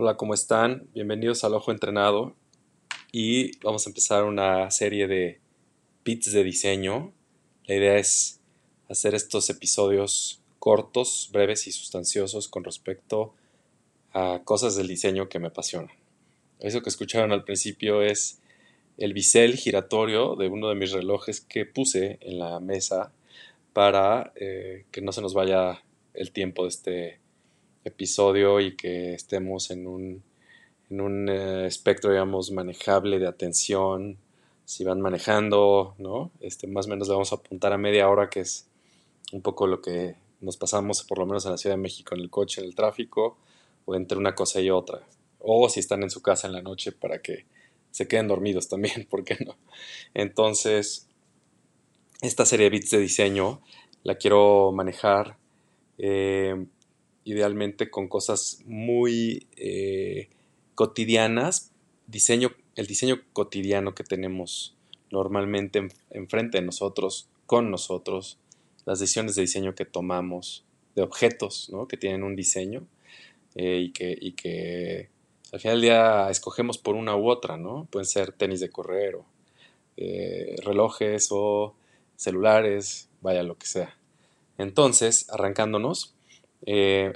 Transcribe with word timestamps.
Hola, 0.00 0.16
¿cómo 0.16 0.32
están? 0.32 0.86
Bienvenidos 0.94 1.42
al 1.42 1.54
Ojo 1.54 1.72
Entrenado 1.72 2.36
y 3.10 3.58
vamos 3.64 3.84
a 3.84 3.90
empezar 3.90 4.22
una 4.22 4.70
serie 4.70 5.08
de 5.08 5.40
bits 6.04 6.30
de 6.30 6.44
diseño. 6.44 7.12
La 7.64 7.74
idea 7.74 7.96
es 7.96 8.38
hacer 8.88 9.16
estos 9.16 9.50
episodios 9.50 10.40
cortos, 10.60 11.30
breves 11.32 11.66
y 11.66 11.72
sustanciosos 11.72 12.46
con 12.46 12.62
respecto 12.62 13.34
a 14.12 14.42
cosas 14.44 14.76
del 14.76 14.86
diseño 14.86 15.28
que 15.28 15.40
me 15.40 15.48
apasionan. 15.48 15.96
Eso 16.60 16.80
que 16.80 16.90
escucharon 16.90 17.32
al 17.32 17.42
principio 17.42 18.00
es 18.00 18.40
el 18.98 19.14
bisel 19.14 19.56
giratorio 19.56 20.36
de 20.36 20.46
uno 20.46 20.68
de 20.68 20.76
mis 20.76 20.92
relojes 20.92 21.40
que 21.40 21.66
puse 21.66 22.18
en 22.20 22.38
la 22.38 22.60
mesa 22.60 23.10
para 23.72 24.32
eh, 24.36 24.84
que 24.92 25.00
no 25.00 25.10
se 25.10 25.22
nos 25.22 25.34
vaya 25.34 25.82
el 26.14 26.30
tiempo 26.30 26.62
de 26.62 26.68
este 26.68 27.20
episodio 27.88 28.60
y 28.60 28.76
que 28.76 29.14
estemos 29.14 29.70
en 29.70 29.86
un, 29.86 30.22
en 30.90 31.00
un 31.00 31.28
eh, 31.28 31.66
espectro, 31.66 32.10
digamos, 32.10 32.50
manejable 32.50 33.18
de 33.18 33.26
atención. 33.26 34.18
Si 34.64 34.84
van 34.84 35.00
manejando, 35.00 35.94
¿no? 35.98 36.30
Este, 36.40 36.66
más 36.66 36.86
o 36.86 36.90
menos 36.90 37.08
le 37.08 37.14
vamos 37.14 37.32
a 37.32 37.36
apuntar 37.36 37.72
a 37.72 37.78
media 37.78 38.08
hora, 38.08 38.28
que 38.28 38.40
es 38.40 38.66
un 39.32 39.42
poco 39.42 39.66
lo 39.66 39.80
que 39.80 40.16
nos 40.40 40.56
pasamos, 40.56 41.02
por 41.04 41.18
lo 41.18 41.26
menos 41.26 41.44
en 41.46 41.52
la 41.52 41.58
Ciudad 41.58 41.76
de 41.76 41.82
México, 41.82 42.14
en 42.14 42.20
el 42.20 42.30
coche, 42.30 42.60
en 42.60 42.66
el 42.66 42.74
tráfico, 42.74 43.38
o 43.84 43.94
entre 43.94 44.18
una 44.18 44.34
cosa 44.34 44.60
y 44.60 44.70
otra. 44.70 45.06
O 45.38 45.68
si 45.68 45.80
están 45.80 46.02
en 46.02 46.10
su 46.10 46.22
casa 46.22 46.46
en 46.46 46.52
la 46.52 46.62
noche 46.62 46.92
para 46.92 47.20
que 47.22 47.46
se 47.90 48.06
queden 48.06 48.28
dormidos 48.28 48.68
también, 48.68 49.06
¿por 49.10 49.24
qué 49.24 49.38
no? 49.44 49.56
Entonces, 50.14 51.08
esta 52.20 52.44
serie 52.44 52.64
de 52.64 52.70
bits 52.70 52.90
de 52.90 52.98
diseño 52.98 53.60
la 54.02 54.16
quiero 54.16 54.72
manejar 54.72 55.36
eh, 55.98 56.66
idealmente 57.28 57.90
con 57.90 58.08
cosas 58.08 58.62
muy 58.64 59.46
eh, 59.56 60.30
cotidianas, 60.74 61.72
diseño, 62.06 62.52
el 62.74 62.86
diseño 62.86 63.20
cotidiano 63.34 63.94
que 63.94 64.02
tenemos 64.02 64.74
normalmente 65.10 65.88
enfrente 66.08 66.58
de 66.58 66.64
nosotros, 66.64 67.28
con 67.44 67.70
nosotros, 67.70 68.38
las 68.86 68.98
decisiones 68.98 69.34
de 69.34 69.42
diseño 69.42 69.74
que 69.74 69.84
tomamos, 69.84 70.64
de 70.94 71.02
objetos 71.02 71.68
¿no? 71.70 71.86
que 71.86 71.98
tienen 71.98 72.22
un 72.22 72.34
diseño 72.34 72.86
eh, 73.56 73.78
y, 73.82 73.92
que, 73.92 74.16
y, 74.18 74.32
que, 74.32 75.10
al 75.52 75.60
final 75.60 75.76
del 75.76 75.82
día 75.82 76.30
escogemos 76.30 76.78
por 76.78 76.94
una 76.94 77.14
u 77.14 77.28
otra, 77.28 77.58
¿no? 77.58 77.86
Pueden 77.90 78.06
ser 78.06 78.32
tenis 78.32 78.60
de 78.60 78.70
correr 78.70 79.16
o 79.16 79.26
eh, 79.98 80.56
relojes 80.64 81.28
o 81.30 81.74
celulares, 82.16 83.10
vaya 83.20 83.42
lo 83.42 83.58
que 83.58 83.66
sea. 83.66 83.98
Entonces, 84.56 85.28
arrancándonos, 85.30 86.14
eh, 86.66 87.12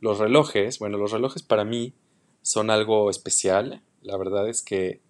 los 0.00 0.18
relojes, 0.18 0.78
bueno, 0.78 0.98
los 0.98 1.12
relojes 1.12 1.42
para 1.42 1.64
mí 1.64 1.94
son 2.42 2.70
algo 2.70 3.10
especial. 3.10 3.82
La 4.02 4.16
verdad 4.16 4.48
es 4.48 4.62
que 4.62 5.00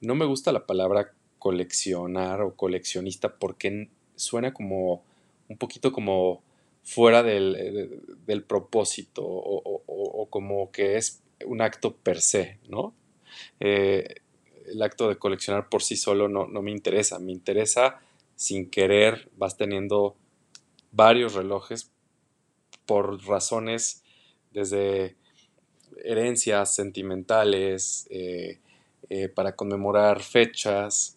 no 0.00 0.14
me 0.14 0.24
gusta 0.26 0.52
la 0.52 0.66
palabra 0.66 1.12
coleccionar 1.38 2.42
o 2.42 2.54
coleccionista 2.54 3.36
porque 3.38 3.88
suena 4.16 4.52
como 4.52 5.02
un 5.48 5.56
poquito 5.56 5.92
como 5.92 6.42
fuera 6.82 7.22
del, 7.22 7.56
eh, 8.26 8.40
propósito 8.40 9.22
o, 9.24 10.26
como 10.30 10.70
que 10.70 10.96
es 10.96 11.22
un 11.44 11.60
acto 11.60 11.96
per 11.96 12.20
se, 12.20 12.58
¿no? 12.68 12.94
Eh, 13.58 14.16
el 14.66 14.82
acto 14.82 15.08
de 15.08 15.16
coleccionar 15.16 15.68
por 15.68 15.82
sí 15.82 15.96
solo 15.96 16.28
no, 16.28 16.46
no 16.46 16.62
me 16.62 16.70
interesa, 16.70 17.18
me 17.18 17.32
interesa 17.32 18.00
sin 18.36 18.70
querer, 18.70 19.30
vas 19.36 19.56
teniendo 19.56 20.16
varios 20.92 21.34
relojes 21.34 21.92
por 22.90 23.24
razones 23.24 24.02
desde 24.50 25.14
herencias 26.02 26.74
sentimentales, 26.74 28.08
eh, 28.10 28.58
eh, 29.08 29.28
para 29.28 29.54
conmemorar 29.54 30.24
fechas. 30.24 31.16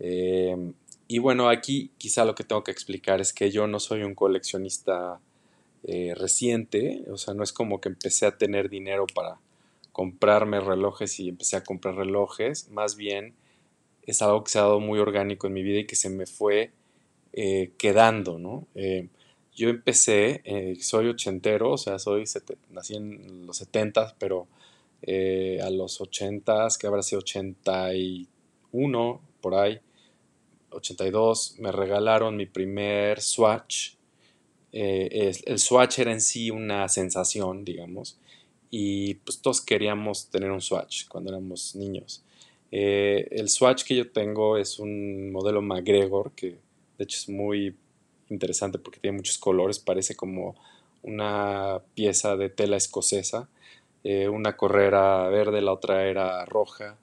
Eh, 0.00 0.72
y 1.06 1.20
bueno, 1.20 1.48
aquí 1.48 1.92
quizá 1.96 2.24
lo 2.24 2.34
que 2.34 2.42
tengo 2.42 2.64
que 2.64 2.72
explicar 2.72 3.20
es 3.20 3.32
que 3.32 3.52
yo 3.52 3.68
no 3.68 3.78
soy 3.78 4.02
un 4.02 4.16
coleccionista 4.16 5.20
reciente, 6.16 7.04
o 7.08 7.16
sea, 7.16 7.34
no 7.34 7.44
es 7.44 7.52
como 7.52 7.80
que 7.80 7.88
empecé 7.88 8.26
a 8.26 8.36
tener 8.36 8.68
dinero 8.68 9.06
para 9.14 9.38
comprarme 9.92 10.58
relojes 10.58 11.20
y 11.20 11.28
empecé 11.28 11.56
a 11.56 11.62
comprar 11.62 11.94
relojes, 11.94 12.68
más 12.70 12.96
bien 12.96 13.34
es 14.02 14.22
algo 14.22 14.42
que 14.42 14.50
se 14.50 14.58
ha 14.58 14.62
dado 14.62 14.80
muy 14.80 14.98
orgánico 14.98 15.46
en 15.46 15.52
mi 15.52 15.62
vida 15.62 15.80
y 15.80 15.86
que 15.86 15.96
se 15.96 16.08
me 16.08 16.26
fue 16.26 16.72
quedando, 17.78 18.38
¿no? 18.38 18.66
Yo 19.54 19.68
empecé, 19.68 20.40
eh, 20.44 20.76
soy 20.80 21.08
ochentero, 21.08 21.72
o 21.72 21.78
sea, 21.78 21.98
soy 21.98 22.24
nací 22.70 22.96
en 22.96 23.46
los 23.46 23.58
setentas, 23.58 24.14
pero 24.18 24.48
eh, 25.02 25.60
a 25.62 25.70
los 25.70 26.00
ochentas, 26.00 26.78
que 26.78 26.86
habrá 26.86 27.02
sido 27.02 27.20
81, 27.20 29.20
por 29.40 29.54
ahí, 29.54 29.80
82, 30.70 31.56
me 31.58 31.70
regalaron 31.70 32.36
mi 32.36 32.46
primer 32.46 33.20
Swatch. 33.20 33.94
Eh, 34.72 35.32
el 35.44 35.58
Swatch 35.58 35.98
era 35.98 36.12
en 36.12 36.22
sí 36.22 36.50
una 36.50 36.88
sensación, 36.88 37.64
digamos, 37.64 38.18
y 38.70 39.14
pues 39.16 39.42
todos 39.42 39.60
queríamos 39.60 40.30
tener 40.30 40.50
un 40.50 40.62
Swatch 40.62 41.06
cuando 41.08 41.30
éramos 41.30 41.76
niños. 41.76 42.24
el 42.70 43.48
Swatch 43.50 43.84
que 43.84 43.96
yo 43.96 44.10
tengo 44.10 44.56
es 44.56 44.78
un 44.78 45.30
modelo 45.30 45.60
McGregor, 45.60 46.32
que 46.32 46.58
de 46.96 47.04
hecho 47.04 47.18
es 47.18 47.28
muy 47.28 47.76
interesante 48.32 48.78
porque 48.78 49.00
tiene 49.00 49.16
muchos 49.18 49.38
colores, 49.38 49.78
parece 49.78 50.16
como 50.16 50.56
una 51.02 51.80
pieza 51.94 52.36
de 52.36 52.48
tela 52.48 52.76
escocesa. 52.76 53.48
Eh, 54.04 54.28
una 54.28 54.56
correa 54.56 55.28
verde, 55.28 55.60
la 55.62 55.72
otra 55.72 56.06
era 56.06 56.44
roja, 56.44 56.96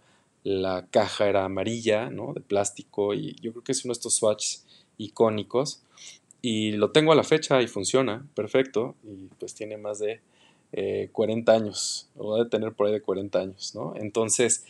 la 0.44 0.88
caja 0.90 1.28
era 1.30 1.46
amarilla, 1.46 2.10
¿no? 2.10 2.34
De 2.34 2.42
plástico 2.42 3.14
y 3.14 3.36
yo 3.42 3.52
creo 3.52 3.64
que 3.64 3.72
es 3.72 3.86
uno 3.86 3.94
de 3.94 3.98
estos 3.98 4.16
swatches 4.16 4.66
icónicos 4.98 5.84
y 6.42 6.72
lo 6.74 6.92
tengo 6.92 7.12
a 7.12 7.16
la 7.16 7.24
fecha 7.24 7.62
y 7.62 7.68
funciona 7.68 8.26
perfecto 8.36 8.96
y 9.04 9.28
pues 9.40 9.54
tiene 9.56 9.78
más 9.78 10.00
de 10.00 10.22
40 11.12 11.52
eh, 11.52 11.56
años, 11.56 12.10
o 12.16 12.36
a 12.40 12.48
tener 12.48 12.74
por 12.74 12.88
ahí 12.88 12.94
de 12.94 13.02
40 13.02 13.40
años, 13.40 13.74
¿no? 13.76 13.94
Entonces, 13.96 14.66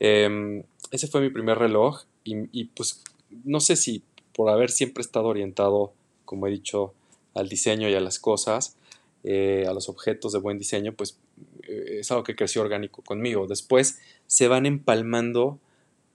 em, 0.00 0.64
ese 0.90 1.06
fue 1.06 1.20
mi 1.20 1.30
primer 1.30 1.58
reloj 1.58 2.02
y, 2.24 2.48
y 2.52 2.64
pues 2.64 3.02
no 3.44 3.60
sé 3.60 3.76
si 3.76 4.02
por 4.34 4.50
haber 4.50 4.70
siempre 4.70 5.02
estado 5.02 5.26
orientado 5.26 5.92
como 6.34 6.48
he 6.48 6.50
dicho, 6.50 6.94
al 7.32 7.48
diseño 7.48 7.88
y 7.88 7.94
a 7.94 8.00
las 8.00 8.18
cosas, 8.18 8.76
eh, 9.22 9.66
a 9.68 9.72
los 9.72 9.88
objetos 9.88 10.32
de 10.32 10.40
buen 10.40 10.58
diseño, 10.58 10.94
pues 10.94 11.16
eh, 11.62 11.98
es 12.00 12.10
algo 12.10 12.24
que 12.24 12.34
creció 12.34 12.60
orgánico 12.60 13.02
conmigo. 13.02 13.46
Después 13.46 14.00
se 14.26 14.48
van 14.48 14.66
empalmando 14.66 15.60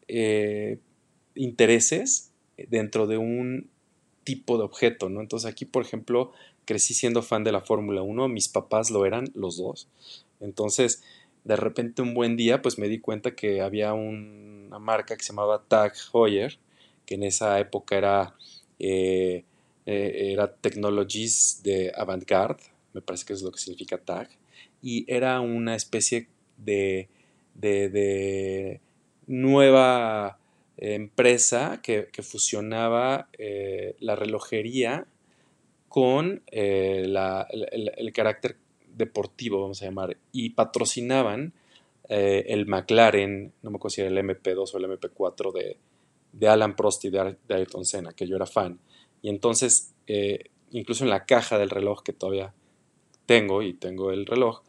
eh, 0.10 0.78
intereses 1.36 2.32
dentro 2.68 3.08
de 3.08 3.18
un 3.18 3.70
tipo 4.26 4.58
de 4.58 4.66
objeto, 4.66 5.08
¿no? 5.08 5.22
Entonces 5.22 5.50
aquí, 5.50 5.64
por 5.64 5.84
ejemplo, 5.84 6.34
crecí 6.66 6.94
siendo 6.94 7.22
fan 7.22 7.46
de 7.46 7.54
la 7.54 7.62
Fórmula 7.62 8.02
1, 8.02 8.28
mis 8.28 8.50
papás 8.50 8.92
lo 8.92 9.06
eran 9.06 9.32
los 9.34 9.56
dos. 9.56 9.88
Entonces, 10.42 11.02
de 11.46 11.56
repente 11.56 12.02
un 12.02 12.14
buen 12.14 12.36
día, 12.36 12.62
pues 12.62 12.78
me 12.78 12.90
di 12.90 13.00
cuenta 13.00 13.36
que 13.36 13.62
había 13.62 13.94
una 13.94 14.80
marca 14.80 15.16
que 15.16 15.24
se 15.24 15.32
llamaba 15.32 15.64
Tag 15.66 15.94
Heuer, 16.14 16.60
que 17.06 17.16
en 17.16 17.24
esa 17.24 17.58
época 17.62 17.98
era 17.98 18.36
era 19.92 20.54
Technologies 20.54 21.62
de 21.64 21.92
Avantgarde, 21.96 22.64
me 22.94 23.02
parece 23.02 23.26
que 23.26 23.34
es 23.34 23.42
lo 23.42 23.52
que 23.52 23.60
significa 23.60 23.98
tag, 23.98 24.30
y 24.82 25.06
era 25.12 25.40
una 25.42 25.76
especie 25.76 26.28
de, 26.58 27.10
de, 27.56 28.82
nueva 29.28 30.40
empresa 30.78 31.82
que, 31.82 32.10
fusionaba 32.22 33.30
eh, 33.38 33.96
la 34.00 34.16
relojería 34.16 35.06
con 35.88 36.42
eh, 36.52 37.04
el, 37.72 38.14
carácter 38.14 38.58
deportivo, 38.96 39.62
vamos 39.62 39.82
a 39.82 39.86
llamar, 39.86 40.18
y 40.32 40.52
patrocinaban 40.52 41.54
el 42.08 42.66
McLaren, 42.66 43.54
no 43.62 43.70
me 43.70 43.78
acuerdo 43.78 43.94
si 43.94 44.02
era 44.02 44.10
el 44.10 44.18
MP2 44.18 44.74
o 44.74 44.78
el 44.80 44.86
MP4 44.86 45.54
de, 45.54 45.78
de 46.32 46.48
Alan 46.48 46.76
Prost 46.76 47.06
y 47.06 47.10
de 47.10 47.38
Ayrton 47.50 47.86
Senna, 47.86 48.14
que 48.14 48.28
yo 48.28 48.36
era 48.36 48.46
fan. 48.46 48.80
Y 49.22 49.30
entonces, 49.30 49.94
eh, 50.08 50.46
incluso 50.72 51.04
en 51.04 51.10
la 51.10 51.26
caja 51.26 51.58
del 51.58 51.70
reloj 51.70 52.04
que 52.04 52.14
todavía 52.14 52.54
tengo, 53.26 53.62
y 53.62 53.74
tengo 53.74 54.12
el 54.12 54.26
reloj, 54.26 54.62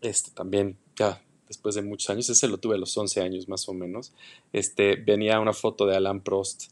este 0.00 0.30
también 0.32 0.76
ya 0.96 1.22
después 1.48 1.74
de 1.74 1.82
muchos 1.82 2.10
años, 2.10 2.28
ese 2.28 2.48
lo 2.48 2.58
tuve 2.58 2.74
a 2.76 2.78
los 2.78 2.96
11 2.96 3.20
años 3.20 3.48
más 3.48 3.68
o 3.68 3.74
menos, 3.74 4.12
este, 4.52 4.96
venía 4.96 5.40
una 5.40 5.52
foto 5.52 5.86
de 5.86 5.96
Alan 5.96 6.20
Prost 6.20 6.70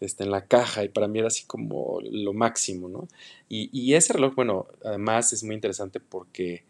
este, 0.00 0.24
en 0.24 0.30
la 0.30 0.46
caja 0.46 0.84
y 0.84 0.88
para 0.88 1.08
mí 1.08 1.18
era 1.18 1.28
así 1.28 1.44
como 1.46 2.00
lo 2.02 2.32
máximo, 2.32 2.88
¿no? 2.88 3.08
Y, 3.48 3.94
ese 3.94 4.12
reloj, 4.14 4.34
bueno, 4.34 4.66
además 4.84 5.32
es 5.32 5.42
muy 5.44 5.54
interesante 5.54 6.00
porque 6.00 6.64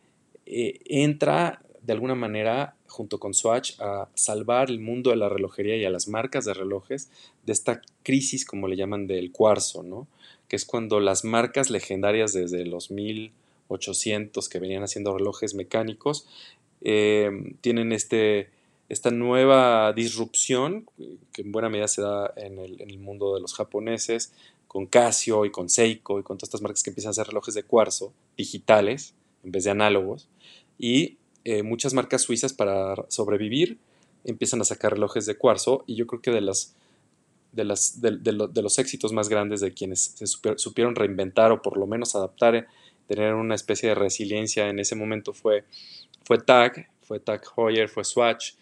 eh, 0.44 0.78
entra 0.84 1.62
de 1.86 1.92
alguna 1.92 2.14
manera 2.14 2.74
junto 2.88 3.20
con 3.20 3.32
Swatch 3.32 3.80
a 3.80 4.08
salvar 4.14 4.70
el 4.70 4.80
mundo 4.80 5.10
de 5.10 5.16
la 5.16 5.28
relojería 5.28 5.76
y 5.76 5.84
a 5.84 5.90
las 5.90 6.08
marcas 6.08 6.44
de 6.44 6.54
relojes 6.54 7.10
de 7.44 7.52
esta 7.52 7.80
crisis, 8.02 8.44
como 8.44 8.66
le 8.66 8.76
llaman, 8.76 9.06
del 9.06 9.30
cuarzo, 9.30 9.82
¿no? 9.82 10.08
Que 10.48 10.56
es 10.56 10.64
cuando 10.64 10.98
las 10.98 11.24
marcas 11.24 11.70
legendarias 11.70 12.32
desde 12.32 12.64
los 12.64 12.90
1800 12.90 14.48
que 14.48 14.58
venían 14.58 14.82
haciendo 14.82 15.16
relojes 15.16 15.54
mecánicos 15.54 16.26
tienen 16.80 17.92
este, 17.92 18.50
esta 18.88 19.10
nueva 19.10 19.92
disrupción, 19.92 20.86
que 21.32 21.42
en 21.42 21.52
buena 21.52 21.68
medida 21.68 21.88
se 21.88 22.02
da 22.02 22.32
en 22.36 22.58
el, 22.58 22.80
en 22.80 22.90
el, 22.90 22.98
mundo 22.98 23.34
de 23.34 23.40
los 23.40 23.54
japoneses, 23.54 24.32
con 24.68 24.86
Casio 24.86 25.44
y 25.44 25.50
con 25.50 25.68
Seiko 25.68 26.20
y 26.20 26.22
con 26.22 26.36
todas 26.36 26.48
estas 26.48 26.62
marcas 26.62 26.82
que 26.82 26.90
empiezan 26.90 27.10
a 27.10 27.12
hacer 27.12 27.28
relojes 27.28 27.54
de 27.54 27.62
cuarzo 27.62 28.12
digitales 28.36 29.14
en 29.42 29.52
vez 29.52 29.64
de 29.64 29.70
análogos. 29.70 30.28
Y 30.78 31.16
eh, 31.48 31.62
muchas 31.62 31.94
marcas 31.94 32.22
suizas 32.22 32.52
para 32.52 32.96
sobrevivir 33.06 33.78
empiezan 34.24 34.60
a 34.62 34.64
sacar 34.64 34.94
relojes 34.94 35.26
de 35.26 35.36
cuarzo 35.36 35.84
y 35.86 35.94
yo 35.94 36.08
creo 36.08 36.20
que 36.20 36.32
de, 36.32 36.40
las, 36.40 36.74
de, 37.52 37.62
las, 37.64 38.00
de, 38.00 38.18
de 38.18 38.62
los 38.62 38.80
éxitos 38.80 39.12
más 39.12 39.28
grandes 39.28 39.60
de 39.60 39.72
quienes 39.72 40.00
se 40.16 40.26
supieron 40.26 40.96
reinventar 40.96 41.52
o 41.52 41.62
por 41.62 41.76
lo 41.76 41.86
menos 41.86 42.16
adaptar, 42.16 42.56
eh, 42.56 42.66
tener 43.06 43.34
una 43.34 43.54
especie 43.54 43.90
de 43.90 43.94
resiliencia 43.94 44.68
en 44.68 44.80
ese 44.80 44.96
momento 44.96 45.32
fue, 45.32 45.62
fue 46.24 46.38
TAG, 46.38 46.90
fue 47.02 47.20
TAG 47.20 47.42
Heuer, 47.56 47.88
fue 47.88 48.02
Swatch, 48.02 48.54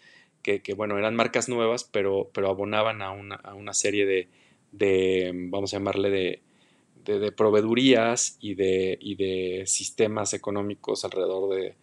que, 0.43 0.61
bueno, 0.75 0.99
eran 0.99 1.15
marcas 1.15 1.49
nuevas, 1.49 1.85
pero, 1.85 2.29
pero 2.35 2.51
abonaban 2.51 3.01
a 3.01 3.09
una, 3.09 3.33
a 3.37 3.55
una 3.55 3.73
serie 3.73 4.05
de, 4.05 4.27
de, 4.73 5.31
vamos 5.33 5.73
a 5.73 5.77
llamarle, 5.77 6.11
de, 6.11 7.17
de, 7.17 7.31
proveedurías 7.31 8.37
y 8.39 8.53
de, 8.53 8.95
y 9.01 9.15
de 9.15 9.63
sistemas 9.65 10.35
económicos 10.35 11.03
alrededor 11.03 11.55
de, 11.55 11.73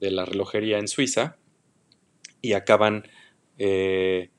de 0.00 0.10
la 0.10 0.24
relojería 0.24 0.78
en 0.78 0.88
Suiza 0.88 1.36
y 2.40 2.52
acaban, 2.52 3.04
eh, 3.58 4.30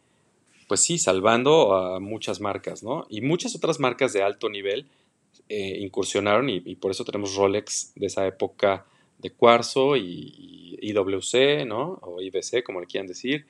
pues 0.68 0.82
sí, 0.82 0.98
salvando 0.98 1.76
a 1.76 2.00
muchas 2.00 2.40
marcas, 2.40 2.84
¿no? 2.84 3.06
Y 3.10 3.22
muchas 3.22 3.56
otras 3.56 3.80
marcas 3.80 4.14
de 4.14 4.24
alto 4.24 4.50
nivel 4.50 4.88
eh, 5.48 5.80
incursionaron 5.80 6.50
y, 6.50 6.76
por 6.76 6.92
eso 6.92 7.04
tenemos 7.04 7.36
Rolex 7.36 7.94
de 7.96 8.08
esa 8.08 8.26
época 8.28 8.86
de 9.18 9.32
cuarzo 9.32 9.98
y, 9.98 10.78
IWC, 10.82 11.66
¿no? 11.66 12.00
O 12.02 12.22
IBC, 12.22 12.64
como 12.64 12.80
le 12.80 12.88
quieran 12.88 13.08
decir, 13.08 13.46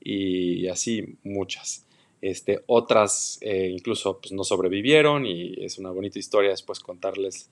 y 0.00 0.68
así 0.68 1.16
muchas. 1.24 1.84
Este, 2.20 2.62
otras 2.66 3.38
eh, 3.42 3.68
incluso 3.72 4.20
pues, 4.20 4.32
no 4.32 4.42
sobrevivieron 4.42 5.24
y 5.24 5.54
es 5.64 5.78
una 5.78 5.90
bonita 5.90 6.18
historia 6.18 6.50
después 6.50 6.80
contarles, 6.80 7.48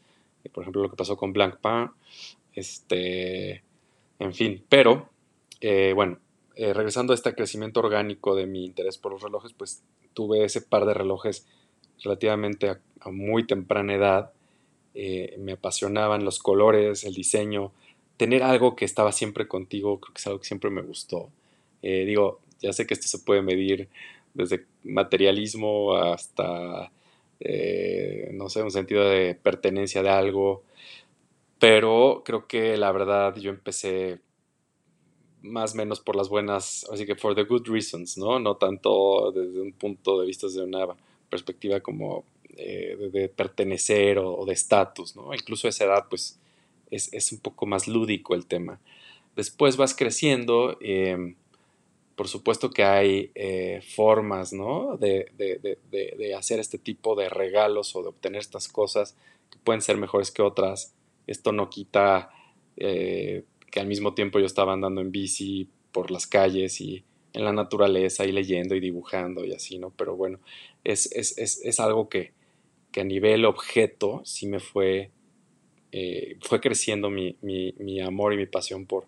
por 0.52 0.62
ejemplo, 0.62 0.82
lo 0.82 0.90
que 0.90 0.96
pasó 0.96 1.16
con 1.16 1.32
Blancpain. 1.32 1.90
Este, 2.54 3.62
en 4.18 4.34
fin, 4.34 4.64
pero 4.68 5.10
eh, 5.60 5.92
bueno, 5.94 6.18
eh, 6.54 6.72
regresando 6.72 7.12
a 7.12 7.16
este 7.16 7.34
crecimiento 7.34 7.80
orgánico 7.80 8.34
de 8.34 8.46
mi 8.46 8.64
interés 8.64 8.98
por 8.98 9.12
los 9.12 9.22
relojes, 9.22 9.52
pues 9.52 9.82
tuve 10.14 10.44
ese 10.44 10.60
par 10.60 10.86
de 10.86 10.94
relojes 10.94 11.46
relativamente 12.02 12.70
a, 12.70 12.80
muy 13.10 13.46
temprana 13.46 13.94
edad. 13.94 14.32
Eh, 14.94 15.36
me 15.38 15.52
apasionaban 15.52 16.24
los 16.24 16.38
colores, 16.38 17.04
el 17.04 17.14
diseño, 17.14 17.72
tener 18.16 18.42
algo 18.42 18.76
que 18.76 18.84
estaba 18.84 19.12
siempre 19.12 19.46
contigo, 19.46 20.00
creo 20.00 20.14
que 20.14 20.20
es 20.20 20.26
algo 20.26 20.40
que 20.40 20.46
siempre 20.46 20.70
me 20.70 20.82
gustó. 20.82 21.30
digo, 21.82 22.40
ya 22.60 22.72
sé 22.72 22.86
que 22.86 22.94
esto 22.94 23.06
se 23.06 23.18
puede 23.18 23.42
medir 23.42 23.88
desde 24.34 24.64
materialismo 24.82 25.94
hasta, 25.96 26.90
no 28.32 28.48
sé, 28.48 28.62
un 28.62 28.70
sentido 28.70 29.08
de 29.08 29.34
pertenencia 29.34 30.02
de 30.02 30.08
algo, 30.10 30.64
pero 31.58 32.22
creo 32.24 32.46
que 32.46 32.76
la 32.76 32.92
verdad 32.92 33.36
yo 33.36 33.50
empecé 33.50 34.20
más 35.42 35.74
o 35.74 35.76
menos 35.76 36.00
por 36.00 36.16
las 36.16 36.28
buenas, 36.28 36.86
así 36.92 37.06
que 37.06 37.14
for 37.14 37.34
the 37.34 37.44
good 37.44 37.66
reasons, 37.68 38.18
¿no? 38.18 38.38
No 38.38 38.56
tanto 38.56 39.32
desde 39.32 39.60
un 39.60 39.72
punto 39.72 40.20
de 40.20 40.26
vista, 40.26 40.46
desde 40.46 40.62
una 40.62 40.86
perspectiva 41.30 41.80
como 41.80 42.24
eh, 42.56 42.96
de, 43.12 43.28
pertenecer 43.28 44.18
o, 44.18 44.44
de 44.44 44.52
estatus, 44.52 45.16
¿no? 45.16 45.32
Incluso 45.34 45.66
a 45.66 45.70
esa 45.70 45.84
edad, 45.84 46.06
pues, 46.08 46.38
es, 46.90 47.32
un 47.32 47.38
poco 47.40 47.66
más 47.66 47.88
lúdico 47.88 48.34
el 48.34 48.46
tema. 48.46 48.80
Después 49.34 49.76
vas 49.76 49.94
creciendo, 49.94 50.78
em, 50.80 51.36
por 52.16 52.28
supuesto 52.28 52.70
que 52.70 52.84
hay 52.84 53.30
eh, 53.34 53.82
formas, 53.94 54.52
¿no? 54.52 54.96
De, 54.96 55.30
de, 55.36 56.34
hacer 56.34 56.60
este 56.60 56.78
tipo 56.78 57.14
de 57.14 57.28
regalos 57.28 57.94
o 57.96 58.02
de 58.02 58.08
obtener 58.08 58.40
estas 58.40 58.68
cosas 58.68 59.16
que 59.50 59.58
pueden 59.58 59.82
ser 59.82 59.96
mejores 59.96 60.30
que 60.30 60.42
otras 60.42 60.94
esto 61.26 61.52
no 61.52 61.70
quita 61.70 62.30
eh, 62.76 63.44
que 63.70 63.80
al 63.80 63.86
mismo 63.86 64.14
tiempo 64.14 64.38
yo 64.38 64.46
estaba 64.46 64.72
andando 64.72 65.00
en 65.00 65.10
bici 65.10 65.68
por 65.92 66.10
las 66.10 66.26
calles 66.26 66.80
y 66.80 67.04
en 67.32 67.44
la 67.44 67.52
naturaleza 67.52 68.24
y 68.24 68.32
leyendo 68.32 68.74
y 68.74 68.80
dibujando 68.80 69.44
y 69.44 69.52
así, 69.52 69.78
¿no? 69.78 69.90
Pero 69.90 70.16
bueno, 70.16 70.40
es, 70.84 71.12
es, 71.12 71.36
es, 71.36 71.60
es 71.62 71.80
algo 71.80 72.08
que, 72.08 72.32
que, 72.92 73.02
a 73.02 73.04
nivel 73.04 73.44
objeto 73.44 74.22
sí 74.24 74.46
me 74.46 74.58
fue, 74.58 75.10
eh, 75.92 76.38
fue 76.40 76.60
creciendo 76.60 77.10
mi, 77.10 77.36
mi, 77.42 77.74
mi, 77.78 78.00
amor 78.00 78.32
y 78.32 78.38
mi 78.38 78.46
pasión 78.46 78.86
por, 78.86 79.06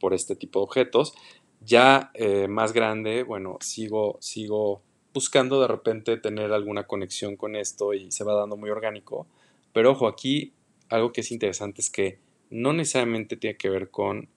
por 0.00 0.12
este 0.12 0.34
tipo 0.34 0.58
de 0.58 0.64
objetos. 0.64 1.14
Ya 1.60 2.10
eh, 2.14 2.48
más 2.48 2.72
grande, 2.72 3.22
bueno, 3.22 3.58
sigo, 3.60 4.18
sigo 4.20 4.82
buscando 5.14 5.60
de 5.60 5.68
repente 5.68 6.16
tener 6.16 6.52
alguna 6.52 6.88
conexión 6.88 7.36
con 7.36 7.54
esto 7.54 7.94
y 7.94 8.10
se 8.10 8.24
va 8.24 8.34
dando 8.34 8.56
muy 8.56 8.70
orgánico. 8.70 9.28
Pero 9.72 9.92
ojo, 9.92 10.08
aquí 10.08 10.52
algo 10.92 11.12
que 11.12 11.22
es 11.22 11.32
interesante 11.32 11.80
es 11.80 11.90
que 11.90 12.18
no 12.50 12.72
necesariamente 12.72 13.36
tiene 13.36 13.56
que 13.56 13.70
ver 13.70 13.90
con 13.90 14.28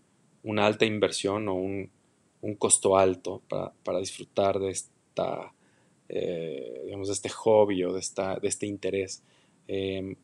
una 0.43 0.65
alta 0.65 0.85
inversión 0.85 1.47
o 1.49 1.55
un, 1.55 1.89
costo 2.59 2.95
alto 2.95 3.41
para, 3.47 3.99
disfrutar 3.99 4.59
de 4.59 4.69
esta, 4.69 5.51
eh, 6.09 6.81
digamos, 6.85 7.07
de 7.07 7.13
este 7.13 7.29
hobby 7.29 7.83
o 7.83 7.93
de, 7.93 7.99
esta, 7.99 8.35
de 8.35 8.47
este 8.47 8.67
interés. 8.67 9.23
Em, 9.67 10.15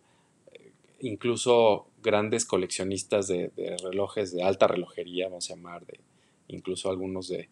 incluso 1.00 1.88
grandes 2.04 2.46
coleccionistas 2.46 3.28
de, 3.28 3.52
relojes 3.84 4.32
de 4.34 4.44
alta 4.44 4.68
relojería, 4.68 5.30
vamos 5.30 5.50
a 5.50 5.56
llamar, 5.56 5.86
de, 5.86 6.00
incluso 6.48 6.92
algunos 6.92 7.28
de, 7.28 7.50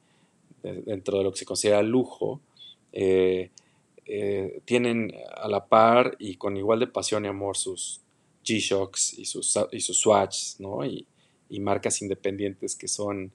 dentro 0.62 1.18
de 1.18 1.24
lo 1.24 1.32
que 1.32 1.40
se 1.40 1.46
considera 1.46 1.82
lujo, 1.82 2.40
eh, 2.94 3.50
eh, 4.06 4.62
tienen 4.66 5.14
a 5.36 5.48
la 5.48 5.66
par 5.66 6.16
y 6.20 6.36
con 6.36 6.58
igual 6.58 6.80
de 6.80 6.88
pasión 6.88 7.26
y 7.26 7.28
amor 7.28 7.58
sus, 7.58 8.02
G-Shocks 8.50 9.18
y 9.18 9.26
sus, 9.26 9.58
y 9.72 9.80
sus 9.80 10.00
Swatches, 10.00 10.60
¿no? 10.60 10.86
Y, 10.86 11.06
marcas 11.60 12.02
independientes 12.04 12.76
que 12.76 12.88
son 12.88 13.32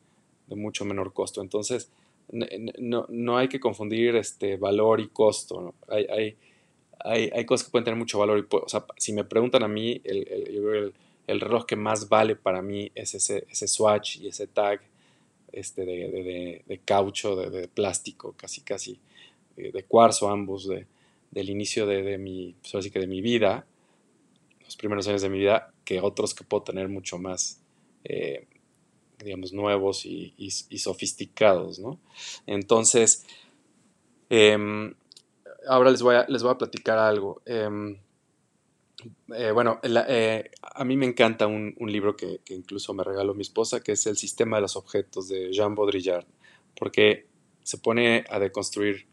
de 0.46 0.54
mucho 0.54 0.84
menor 0.84 1.12
costo. 1.12 1.42
Entonces, 1.42 1.90
no, 2.30 3.36
hay 3.36 3.48
que 3.48 3.58
confundir 3.58 4.14
este 4.14 4.56
valor 4.56 5.00
y 5.00 5.08
costo. 5.08 5.74
Hay, 5.88 6.06
hay, 7.04 7.30
hay, 7.34 7.44
cosas 7.44 7.66
que 7.66 7.72
pueden 7.72 7.84
tener 7.84 7.98
mucho 7.98 8.20
valor. 8.20 8.38
Y, 8.38 8.56
si 8.98 9.12
me 9.12 9.24
preguntan 9.24 9.64
a 9.64 9.68
mí, 9.68 10.00
el, 10.04 10.94
el, 11.26 11.40
reloj 11.40 11.66
que 11.66 11.74
más 11.74 12.08
vale 12.08 12.36
para 12.36 12.62
mí 12.62 12.90
es 12.94 13.14
ese, 13.14 13.46
ese 13.50 13.66
Swatch 13.66 14.18
y 14.18 14.28
ese 14.28 14.46
tag 14.46 14.80
este, 15.50 15.84
de, 15.84 16.62
de, 16.66 16.78
caucho, 16.84 17.34
de, 17.34 17.66
plástico, 17.66 18.34
casi, 18.36 18.60
casi, 18.60 19.00
de 19.56 19.84
cuarzo 19.84 20.28
ambos, 20.28 20.68
del 20.68 21.50
inicio 21.50 21.84
de, 21.84 22.16
mi, 22.16 22.54
pues, 22.70 22.90
que 22.90 23.00
de 23.00 23.08
mi 23.08 23.20
vida 23.20 23.66
primeros 24.76 25.06
años 25.08 25.22
de 25.22 25.28
mi 25.28 25.38
vida 25.38 25.72
que 25.84 26.00
otros 26.00 26.34
que 26.34 26.44
puedo 26.44 26.62
tener 26.62 26.88
mucho 26.88 27.18
más, 27.18 27.60
eh, 28.04 28.46
digamos, 29.18 29.52
nuevos 29.52 30.04
y, 30.04 30.50
sofisticados, 30.78 31.78
¿no? 31.78 31.98
Entonces, 32.46 33.24
em, 34.30 34.94
ahora 35.68 35.90
les 35.90 36.02
voy, 36.02 36.16
a, 36.16 36.26
les 36.28 36.42
voy 36.42 36.52
a 36.52 36.58
platicar 36.58 36.98
algo. 36.98 37.42
Em, 37.46 37.98
eh, 39.34 39.50
bueno, 39.52 39.80
eh, 39.82 40.50
a 40.62 40.84
mí 40.84 40.96
me 40.96 41.06
encanta 41.06 41.46
un, 41.46 41.74
libro 41.80 42.16
que, 42.16 42.40
incluso 42.48 42.94
me 42.94 43.04
regaló 43.04 43.34
mi 43.34 43.42
esposa, 43.42 43.80
que 43.80 43.92
es 43.92 44.06
El 44.06 44.16
sistema 44.16 44.56
de 44.56 44.62
los 44.62 44.76
objetos 44.76 45.28
de 45.28 45.52
Jean 45.52 45.74
Baudrillard, 45.74 46.26
porque 46.76 47.26
se 47.62 47.78
pone 47.78 48.24
a 48.28 48.38
deconstruir 48.38 49.06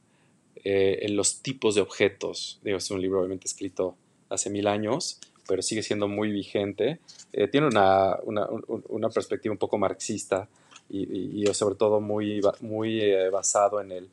en 0.64 1.16
los 1.16 1.42
tipos 1.42 1.74
de 1.74 1.82
objetos. 1.82 2.60
Digo, 2.64 2.78
es 2.78 2.92
un 2.92 3.02
libro 3.02 3.20
obviamente 3.20 3.48
escrito 3.48 3.98
hace 4.30 4.50
mil 4.50 4.68
años, 4.68 5.20
pero 5.48 5.62
sigue 5.62 5.84
siendo 5.84 6.08
muy 6.08 6.32
vigente. 6.32 7.00
Eh, 7.34 7.48
tiene 7.48 7.68
una, 7.68 8.18
una, 8.24 8.48
una, 8.90 9.10
perspectiva 9.10 9.52
un 9.52 9.58
poco 9.58 9.78
marxista 9.78 10.48
y, 10.90 11.44
y 11.44 11.54
sobre 11.54 11.76
todo 11.76 12.02
muy, 12.02 12.42
muy 12.62 13.02
eh, 13.02 13.30
basado 13.30 13.82
en 13.82 13.92
el, 13.92 14.10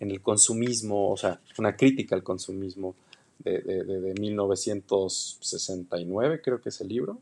en 0.00 0.10
el 0.10 0.20
consumismo, 0.20 1.10
o 1.10 1.16
sea, 1.16 1.40
una 1.58 1.76
crítica 1.76 2.14
al 2.14 2.22
consumismo 2.22 2.94
de, 3.38 3.60
de, 3.60 3.84
de, 3.84 4.14
1969, 4.20 6.42
creo 6.42 6.60
que 6.60 6.68
es 6.70 6.80
el 6.80 6.88
libro, 6.88 7.18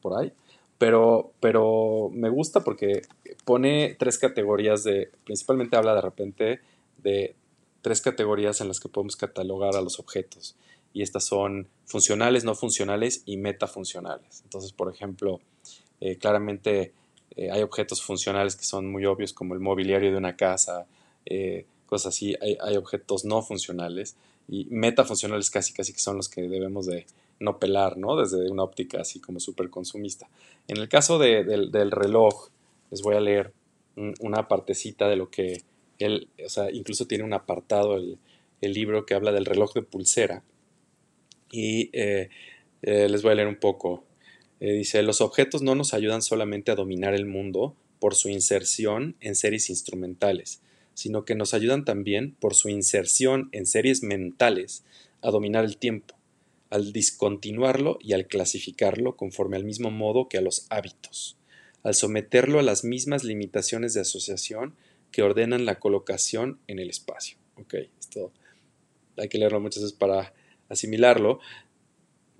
por 0.00 0.20
ahí. 0.20 0.32
Pero, 0.78 1.32
pero 1.40 2.10
me 2.12 2.28
gusta 2.28 2.62
porque 2.64 3.02
pone 3.44 3.96
tres 3.98 4.18
categorías 4.18 4.84
de, 4.84 5.10
principalmente 5.24 5.76
habla 5.76 5.94
de 5.94 6.00
repente 6.00 6.60
de 6.98 7.34
tres 7.82 8.00
categorías 8.00 8.60
en 8.60 8.68
las 8.68 8.80
que 8.80 8.88
podemos 8.88 9.16
catalogar 9.16 9.76
a 9.76 9.80
los 9.80 10.00
objetos 10.00 10.56
y 10.92 11.02
estas 11.02 11.24
son 11.24 11.68
funcionales, 11.86 12.44
no 12.44 12.54
funcionales 12.54 13.22
y 13.26 13.36
metafuncionales. 13.36 14.42
Entonces, 14.44 14.72
por 14.72 14.92
ejemplo, 14.92 15.40
eh, 16.00 16.16
claramente 16.16 16.92
eh, 17.36 17.50
hay 17.50 17.62
objetos 17.62 18.02
funcionales 18.02 18.56
que 18.56 18.64
son 18.64 18.90
muy 18.90 19.06
obvios 19.06 19.32
como 19.32 19.54
el 19.54 19.60
mobiliario 19.60 20.10
de 20.10 20.16
una 20.16 20.36
casa, 20.36 20.86
eh, 21.26 21.66
cosas 21.86 22.14
así. 22.14 22.34
Hay, 22.40 22.76
objetos 22.76 23.24
no 23.24 23.42
funcionales 23.42 24.16
y 24.48 24.66
metafuncionales 24.66 25.50
casi 25.50 25.72
casi 25.72 25.92
que 25.92 26.00
son 26.00 26.16
los 26.16 26.28
que 26.28 26.42
debemos 26.42 26.86
de 26.86 27.06
no 27.38 27.58
pelar, 27.58 27.96
¿no? 27.96 28.16
Desde 28.16 28.50
una 28.50 28.62
óptica 28.62 29.00
así 29.00 29.20
como 29.20 29.40
súper 29.40 29.70
consumista. 29.70 30.28
En 30.68 30.78
el 30.78 30.88
caso 30.88 31.18
del, 31.18 31.90
reloj, 31.90 32.48
les 32.90 33.02
voy 33.02 33.16
a 33.16 33.20
leer 33.20 33.52
una 34.20 34.48
partecita 34.48 35.08
de 35.08 35.16
lo 35.16 35.30
que 35.30 35.62
él, 35.98 36.28
o 36.44 36.48
sea, 36.48 36.70
incluso 36.70 37.06
tiene 37.06 37.24
un 37.24 37.34
apartado, 37.34 37.96
el, 37.96 38.18
libro 38.60 39.04
que 39.04 39.14
habla 39.14 39.32
del 39.32 39.44
reloj 39.44 39.74
de 39.74 39.82
pulsera. 39.82 40.44
Y 41.52 41.90
eh, 41.92 42.30
eh, 42.82 43.08
les 43.08 43.22
voy 43.22 43.30
a 43.30 43.34
leer 43.36 43.46
un 43.46 43.60
poco. 43.60 44.04
Eh, 44.58 44.72
dice, 44.72 45.02
los 45.02 45.20
objetos 45.20 45.62
no 45.62 45.76
nos 45.76 45.94
ayudan 45.94 46.22
solamente 46.22 46.72
a 46.72 46.74
dominar 46.74 47.14
el 47.14 47.26
mundo 47.26 47.76
por 48.00 48.16
su 48.16 48.28
inserción 48.28 49.16
en 49.20 49.36
series 49.36 49.70
instrumentales, 49.70 50.60
sino 50.94 51.24
que 51.24 51.36
nos 51.36 51.54
ayudan 51.54 51.84
también 51.84 52.34
por 52.34 52.54
su 52.54 52.68
inserción 52.68 53.48
en 53.52 53.66
series 53.66 54.02
mentales 54.02 54.84
a 55.20 55.30
dominar 55.30 55.64
el 55.64 55.76
tiempo, 55.76 56.16
al 56.70 56.92
discontinuarlo 56.92 57.98
y 58.00 58.14
al 58.14 58.26
clasificarlo 58.26 59.16
conforme 59.16 59.56
al 59.56 59.64
mismo 59.64 59.90
modo 59.90 60.28
que 60.28 60.38
a 60.38 60.42
los 60.42 60.66
hábitos, 60.70 61.36
al 61.82 61.94
someterlo 61.94 62.58
a 62.58 62.62
las 62.62 62.82
mismas 62.82 63.24
limitaciones 63.24 63.94
de 63.94 64.00
asociación 64.00 64.74
que 65.12 65.22
ordenan 65.22 65.66
la 65.66 65.78
colocación 65.78 66.58
en 66.66 66.78
el 66.78 66.90
espacio. 66.90 67.36
Ok, 67.56 67.74
esto 68.00 68.32
hay 69.16 69.28
que 69.28 69.38
leerlo 69.38 69.60
muchas 69.60 69.82
veces 69.82 69.96
para 69.96 70.32
asimilarlo. 70.72 71.40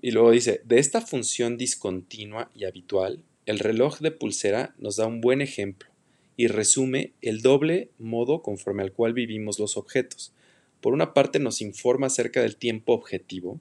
Y 0.01 0.11
luego 0.11 0.31
dice, 0.31 0.61
de 0.65 0.79
esta 0.79 1.01
función 1.01 1.57
discontinua 1.57 2.51
y 2.53 2.65
habitual, 2.65 3.23
el 3.45 3.59
reloj 3.59 3.99
de 3.99 4.11
pulsera 4.11 4.75
nos 4.77 4.97
da 4.97 5.05
un 5.05 5.21
buen 5.21 5.41
ejemplo 5.41 5.89
y 6.35 6.47
resume 6.47 7.13
el 7.21 7.41
doble 7.41 7.89
modo 7.99 8.41
conforme 8.41 8.83
al 8.83 8.91
cual 8.91 9.13
vivimos 9.13 9.59
los 9.59 9.77
objetos. 9.77 10.33
Por 10.81 10.93
una 10.93 11.13
parte 11.13 11.39
nos 11.39 11.61
informa 11.61 12.07
acerca 12.07 12.41
del 12.41 12.57
tiempo 12.57 12.93
objetivo, 12.93 13.59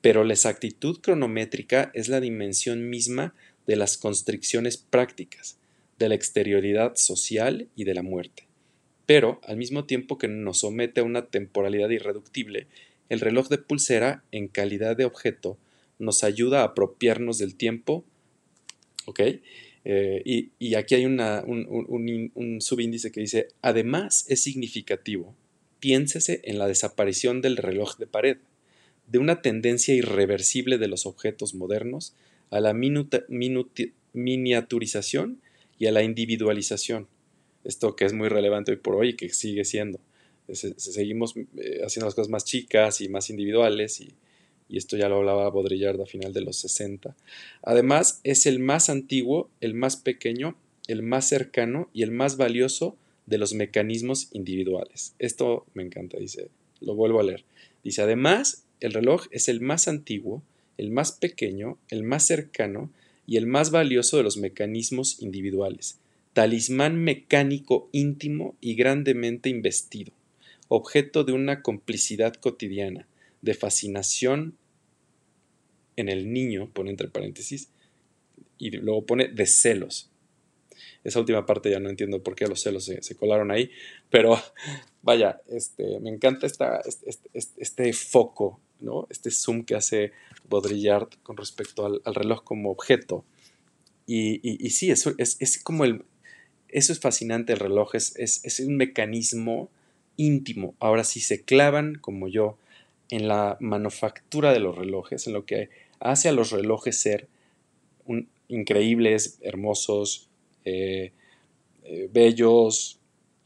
pero 0.00 0.24
la 0.24 0.34
exactitud 0.34 1.00
cronométrica 1.00 1.90
es 1.92 2.08
la 2.08 2.20
dimensión 2.20 2.88
misma 2.88 3.34
de 3.66 3.76
las 3.76 3.98
constricciones 3.98 4.78
prácticas, 4.78 5.58
de 5.98 6.08
la 6.08 6.14
exterioridad 6.14 6.94
social 6.96 7.68
y 7.74 7.84
de 7.84 7.94
la 7.94 8.02
muerte. 8.02 8.48
Pero, 9.04 9.40
al 9.42 9.56
mismo 9.56 9.84
tiempo 9.84 10.18
que 10.18 10.28
nos 10.28 10.60
somete 10.60 11.00
a 11.00 11.04
una 11.04 11.26
temporalidad 11.26 11.90
irreductible, 11.90 12.66
el 13.08 13.20
reloj 13.20 13.48
de 13.48 13.58
pulsera, 13.58 14.24
en 14.32 14.48
calidad 14.48 14.96
de 14.96 15.04
objeto, 15.04 15.58
nos 15.98 16.24
ayuda 16.24 16.60
a 16.60 16.64
apropiarnos 16.64 17.38
del 17.38 17.54
tiempo, 17.54 18.04
¿ok? 19.06 19.20
Eh, 19.84 20.50
y, 20.58 20.74
aquí 20.74 20.94
hay 20.96 21.06
un, 21.06 21.20
un 21.20 22.60
subíndice 22.60 23.10
que 23.10 23.20
dice, 23.20 23.48
además 23.62 24.26
es 24.28 24.42
significativo, 24.42 25.34
piénsese 25.80 26.40
en 26.44 26.58
la 26.58 26.66
desaparición 26.66 27.40
del 27.40 27.56
reloj 27.56 27.96
de 27.96 28.06
pared, 28.06 28.38
de 29.06 29.18
una 29.18 29.40
tendencia 29.40 29.94
irreversible 29.94 30.78
de 30.78 30.88
los 30.88 31.06
objetos 31.06 31.54
modernos 31.54 32.14
a 32.50 32.60
la 32.60 32.74
miniaturización 34.12 35.40
y 35.78 35.86
a 35.86 35.92
la 35.92 36.02
individualización. 36.02 37.08
Esto 37.64 37.96
que 37.96 38.04
es 38.04 38.12
muy 38.12 38.28
relevante 38.28 38.72
hoy 38.72 38.78
por 38.78 38.96
hoy 38.96 39.10
y 39.10 39.14
que 39.14 39.30
sigue 39.30 39.64
siendo. 39.64 40.00
Seguimos 40.52 41.36
eh, 41.36 41.80
haciendo 41.84 42.06
las 42.06 42.14
cosas 42.14 42.30
más 42.30 42.44
chicas 42.44 43.00
y 43.00 43.08
más 43.08 43.30
individuales 43.30 44.00
y, 44.00 44.14
esto 44.70 44.98
ya 44.98 45.08
lo 45.08 45.16
hablaba 45.16 45.48
Baudrillard 45.48 45.98
a 46.02 46.04
final 46.04 46.34
de 46.34 46.42
los 46.42 46.58
60. 46.58 47.16
Además, 47.62 48.20
es 48.22 48.44
el 48.44 48.58
más 48.58 48.90
antiguo, 48.90 49.48
el 49.62 49.72
más 49.72 49.96
pequeño, 49.96 50.58
el 50.88 51.02
más 51.02 51.26
cercano 51.26 51.88
y 51.94 52.02
el 52.02 52.10
más 52.10 52.36
valioso 52.36 52.94
de 53.24 53.38
los 53.38 53.54
mecanismos 53.54 54.28
individuales. 54.32 55.14
Esto 55.18 55.64
me 55.72 55.84
encanta, 55.84 56.18
dice, 56.18 56.50
lo 56.82 56.94
vuelvo 56.94 57.18
a 57.18 57.22
leer. 57.22 57.46
Dice, 57.82 58.02
además, 58.02 58.66
el 58.80 58.92
reloj 58.92 59.26
es 59.30 59.48
el 59.48 59.62
más 59.62 59.88
antiguo, 59.88 60.42
el 60.76 60.90
más 60.90 61.12
pequeño, 61.12 61.78
el 61.88 62.02
más 62.04 62.26
cercano 62.26 62.90
y 63.26 63.36
el 63.36 63.46
más 63.46 63.70
valioso 63.70 64.16
de 64.16 64.22
los 64.22 64.38
mecanismos 64.38 65.20
individuales, 65.20 65.98
talismán 66.32 66.96
mecánico 66.96 67.90
íntimo 67.92 68.56
y 68.60 68.74
grandemente 68.74 69.50
investido, 69.50 70.12
objeto 70.68 71.24
de 71.24 71.32
una 71.32 71.62
complicidad 71.62 72.34
cotidiana, 72.34 73.08
de 73.42 73.54
fascinación 73.54 74.56
en 75.96 76.08
el 76.08 76.32
niño, 76.32 76.70
pone 76.72 76.90
entre 76.90 77.08
paréntesis, 77.08 77.70
y 78.58 78.70
luego 78.70 79.06
pone 79.06 79.28
de 79.28 79.46
celos. 79.46 80.10
Esa 81.04 81.20
última 81.20 81.46
parte 81.46 81.70
ya 81.70 81.80
no 81.80 81.88
entiendo 81.88 82.22
por 82.22 82.34
qué 82.34 82.46
los 82.46 82.60
celos 82.60 82.84
se, 82.84 83.14
colaron 83.16 83.50
ahí, 83.50 83.70
pero 84.10 84.38
vaya, 85.02 85.40
este, 85.48 86.00
me 86.00 86.10
encanta 86.10 86.46
esta, 86.46 86.80
este, 86.80 87.10
este, 87.32 87.62
este 87.62 87.92
foco, 87.92 88.60
¿no? 88.80 89.06
este 89.10 89.30
zoom 89.30 89.64
que 89.64 89.74
hace 89.74 90.12
Baudrillard 90.48 91.08
con 91.22 91.36
respecto 91.36 91.86
al, 91.86 92.14
reloj 92.14 92.42
como 92.44 92.70
objeto. 92.70 93.24
Y, 94.06 94.70
sí, 94.70 94.90
eso 94.90 95.12
es, 95.18 95.62
como 95.62 95.84
el... 95.84 96.04
Eso 96.68 96.92
es 96.92 97.00
fascinante, 97.00 97.52
el 97.52 97.58
reloj 97.58 97.94
es, 97.94 98.14
es, 98.16 98.60
un 98.60 98.76
mecanismo 98.76 99.70
íntimo. 100.18 100.74
Ahora, 100.80 101.04
si 101.04 101.20
se 101.20 101.42
clavan, 101.42 101.94
como 101.94 102.28
yo, 102.28 102.58
en 103.08 103.26
la 103.26 103.56
manufactura 103.60 104.52
de 104.52 104.60
los 104.60 104.76
relojes, 104.76 105.26
en 105.26 105.32
lo 105.32 105.46
que 105.46 105.70
hace 106.00 106.28
a 106.28 106.32
los 106.32 106.50
relojes 106.50 107.00
ser 107.00 107.28
increíbles, 108.48 109.38
hermosos, 109.40 110.28
eh, 110.66 111.12
eh, 111.84 112.10
bellos 112.12 112.98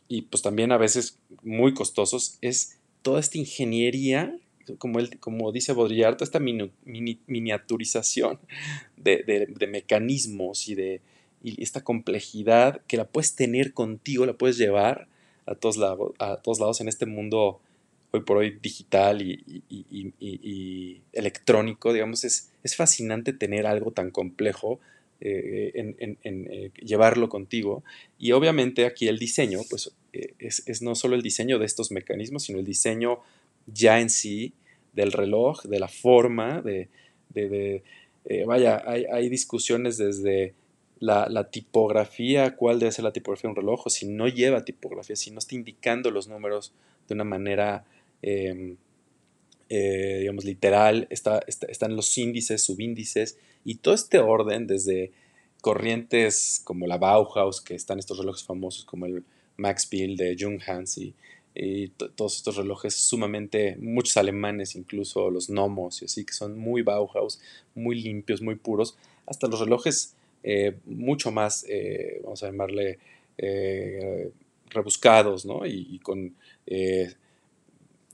y 0.09 0.23
pues 0.23 0.43
también 0.43 0.73
a 0.73 0.79
veces 0.79 1.19
muy 1.43 1.75
costosos, 1.75 2.39
es 2.41 2.79
toda 3.03 3.21
esta 3.21 3.39
ingeniería 3.39 4.37
como, 4.79 5.01
como 5.21 5.53
dice 5.53 5.73
Baudrillard, 5.73 6.17
toda 6.17 6.25
esta 6.25 6.41
miniaturización 6.41 8.39
de, 8.97 9.69
mecanismos 9.69 10.69
y 10.69 10.75
de 10.75 11.01
esta 11.43 11.83
complejidad 11.83 12.83
que 12.87 12.97
la 12.97 13.09
puedes 13.09 13.35
tener 13.35 13.73
contigo, 13.73 14.27
la 14.27 14.35
puedes 14.35 14.59
llevar 14.59 15.09
a 15.47 15.55
todos, 15.55 15.77
lados, 15.77 16.13
a 16.19 16.37
todos 16.37 16.61
lados 16.61 16.81
en 16.81 16.89
este 16.89 17.07
mundo 17.07 17.61
hoy 18.13 18.21
por 18.21 18.37
hoy 18.37 18.59
digital 18.63 19.23
y, 19.23 21.03
electrónico, 21.13 21.93
digamos, 21.93 22.25
es, 22.25 22.51
es, 22.63 22.77
fascinante 22.77 23.33
tener 23.33 23.67
algo 23.67 23.91
tan 23.91 24.11
complejo, 24.11 24.81
eh, 25.25 25.71
en, 25.75 26.19
eh, 26.25 26.71
llevarlo 26.83 27.29
contigo. 27.29 27.85
Y 28.19 28.33
obviamente 28.33 28.87
aquí 28.87 29.07
el 29.09 29.19
diseño, 29.21 29.61
pues 29.71 29.93
eh, 30.13 30.35
es, 30.39 30.63
es, 30.67 30.83
no 30.83 30.95
solo 30.95 31.15
el 31.15 31.23
diseño 31.23 31.59
de 31.61 31.67
estos 31.67 31.93
mecanismos, 31.93 32.43
sino 32.43 32.59
el 32.59 32.65
diseño 32.65 33.21
ya 33.67 34.01
en 34.01 34.11
sí 34.11 34.53
del 34.93 35.13
reloj, 35.13 35.63
de 35.63 35.79
la 35.79 35.89
forma, 35.89 36.61
de, 36.61 36.89
de, 37.31 37.83
vaya, 38.47 38.83
hay, 38.85 39.29
discusiones 39.29 39.97
desde 39.97 40.55
la, 41.03 41.51
tipografía, 41.51 42.57
cuál 42.57 42.79
debe 42.79 42.93
ser 42.93 43.05
la 43.05 43.13
tipografía 43.13 43.49
de 43.49 43.53
un 43.53 43.57
reloj, 43.57 43.89
si 43.89 44.07
no 44.07 44.29
lleva 44.29 44.65
tipografía, 44.65 45.17
si 45.17 45.31
no 45.31 45.39
está 45.39 45.55
indicando 45.55 46.11
los 46.11 46.29
números 46.29 46.73
de 47.09 47.15
una 47.15 47.25
manera, 47.25 47.85
em, 48.23 48.77
eh, 49.69 50.19
digamos, 50.21 50.45
literal, 50.45 51.07
está, 51.11 51.41
están 51.47 51.97
los 51.97 52.17
índices, 52.19 52.63
subíndices, 52.63 53.39
y 53.65 53.77
todo 53.77 53.95
este 53.95 54.19
orden 54.19 54.67
desde 54.67 55.13
corrientes 55.61 56.61
como 56.65 56.87
la 56.87 56.99
Bauhaus, 56.99 57.61
que 57.61 57.75
están 57.75 57.99
estos 57.99 58.19
relojes 58.19 58.45
famosos 58.45 58.85
como 58.85 59.07
el 59.07 59.25
Max 59.57 59.89
Bill 59.91 60.17
de 60.17 60.37
Junghans 60.39 60.99
y 60.99 61.15
y 61.55 61.89
todos 61.89 62.37
estos 62.37 62.57
relojes 62.57 62.95
sumamente, 62.95 63.77
muchos 63.77 64.17
alemanes 64.17 64.75
incluso, 64.75 65.31
los 65.31 65.49
gnomos 65.51 66.01
y 66.03 66.07
así, 66.07 66.25
que 66.25 66.33
son 66.33 66.59
muy 66.59 66.83
Bauhaus, 66.83 67.41
muy 67.75 68.01
limpios, 68.01 68.41
muy 68.41 68.55
puros, 68.55 68.97
hasta 69.27 69.49
los 69.49 69.61
relojes 69.61 70.15
eh, 70.43 70.79
mucho 70.87 71.31
más, 71.31 71.65
eh, 71.69 72.21
vamos 72.23 72.43
a 72.43 72.47
llamarle, 72.47 72.99
eh, 73.39 74.31
rebuscados, 74.71 75.45
¿no? 75.45 75.67
Y, 75.67 75.99
con 76.01 76.35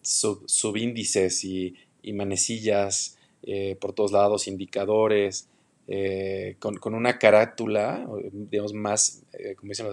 subíndices 0.02 1.44
y, 1.44 1.74
y, 2.02 2.12
manecillas 2.12 3.16
por 3.80 3.92
todos 3.92 4.12
lados, 4.12 4.48
indicadores, 4.48 5.48
con, 6.58 6.76
con, 6.76 6.94
una 6.94 7.18
carátula, 7.18 8.06
digamos, 8.32 8.74
más, 8.74 9.22
como 9.56 9.70
dicen 9.70 9.86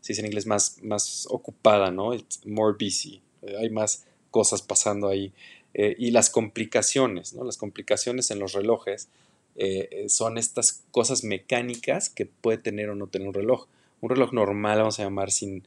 se 0.00 0.12
dice 0.12 0.20
en 0.20 0.26
inglés, 0.26 0.46
más, 0.46 0.78
más 0.82 1.26
ocupada, 1.30 1.90
¿no? 1.90 2.14
It's 2.14 2.46
more 2.46 2.76
busy. 2.80 3.20
Hay 3.58 3.70
más 3.70 4.06
cosas 4.30 4.62
pasando 4.62 5.08
ahí. 5.08 5.32
Y 5.74 6.10
las 6.12 6.30
complicaciones, 6.30 7.34
¿no? 7.34 7.44
Las 7.44 7.58
complicaciones 7.58 8.30
en 8.30 8.38
los 8.38 8.52
relojes 8.52 9.08
eh, 9.56 10.06
son 10.08 10.38
estas 10.38 10.84
cosas 10.90 11.24
mecánicas 11.24 12.10
que 12.10 12.26
puede 12.26 12.58
tener 12.58 12.90
o 12.90 12.94
no 12.94 13.06
tener 13.06 13.28
un 13.28 13.34
reloj. 13.34 13.66
Un 14.00 14.10
reloj 14.10 14.32
normal, 14.32 14.78
vamos 14.78 15.00
a 15.00 15.04
llamar 15.04 15.30
sin 15.30 15.66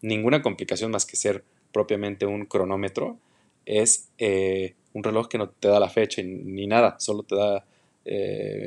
ninguna 0.00 0.42
complicación 0.42 0.90
más 0.90 1.06
que 1.06 1.16
ser 1.16 1.44
propiamente 1.72 2.26
un 2.26 2.46
cronómetro, 2.46 3.18
es 3.66 4.08
un 4.18 5.02
reloj 5.02 5.28
que 5.28 5.38
no 5.38 5.50
te 5.50 5.68
da 5.68 5.80
la 5.80 5.90
fecha 5.90 6.22
ni 6.22 6.66
nada, 6.66 6.96
solo 7.00 7.22
te 7.24 7.34
da 7.34 7.66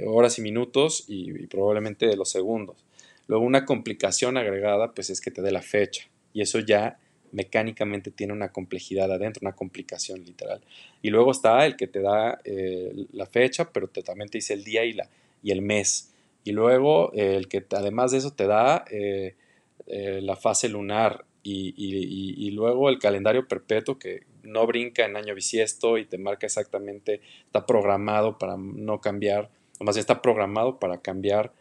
horas 0.08 0.38
y 0.38 0.42
minutos 0.42 1.06
y, 1.08 1.32
y 1.32 1.48
probablemente 1.48 2.16
los 2.16 2.30
segundos. 2.30 2.86
Luego 3.28 3.46
una 3.46 3.66
complicación 3.66 4.38
agregada 4.38 4.92
pues 4.94 5.10
es 5.10 5.22
que 5.22 5.32
te 5.32 5.42
dé 5.42 5.52
la 5.52 5.62
fecha 5.62 6.08
y 6.34 6.42
eso 6.42 6.60
ya 6.60 7.00
mecánicamente 7.32 8.12
tiene 8.12 8.34
una 8.34 8.52
complejidad 8.52 9.12
adentro, 9.12 9.42
una 9.42 9.56
complicación 9.56 10.24
literal. 10.24 10.62
Y 11.02 11.10
luego 11.10 11.32
está 11.32 11.66
el 11.66 11.76
que 11.76 11.88
te 11.88 12.02
da 12.02 12.40
eh, 12.44 12.94
la 13.14 13.26
fecha, 13.26 13.72
pero 13.72 13.88
te, 13.88 14.02
también 14.04 14.30
te 14.30 14.38
dice 14.38 14.54
el 14.54 14.64
día 14.64 14.86
y, 14.86 14.94
la, 14.94 15.10
y 15.44 15.52
el 15.52 15.62
mes. 15.62 16.14
Y 16.44 16.52
luego 16.52 17.12
el 17.14 17.48
que 17.48 17.66
además 17.72 18.12
de 18.12 18.18
eso 18.18 18.32
te 18.32 18.48
da 18.48 18.86
la 19.88 20.36
fase 20.36 20.70
lunar 20.70 21.26
y, 21.44 22.52
luego 22.52 22.90
el 22.90 23.00
calendario 23.00 23.48
perpetuo 23.48 23.98
que 23.98 24.24
no 24.44 24.66
brinca 24.68 25.06
en 25.06 25.16
año 25.16 25.36
bisiesto 25.36 25.98
y 25.98 26.06
te 26.06 26.18
marca 26.18 26.46
exactamente, 26.46 27.22
está 27.46 27.66
programado 27.66 28.38
para 28.38 28.56
no 28.58 29.02
cambiar, 29.02 29.50
o 29.80 29.84
más 29.84 29.96
bien 29.96 30.02
está 30.02 30.22
programado 30.22 30.80
para 30.80 31.02
cambiar 31.02 31.54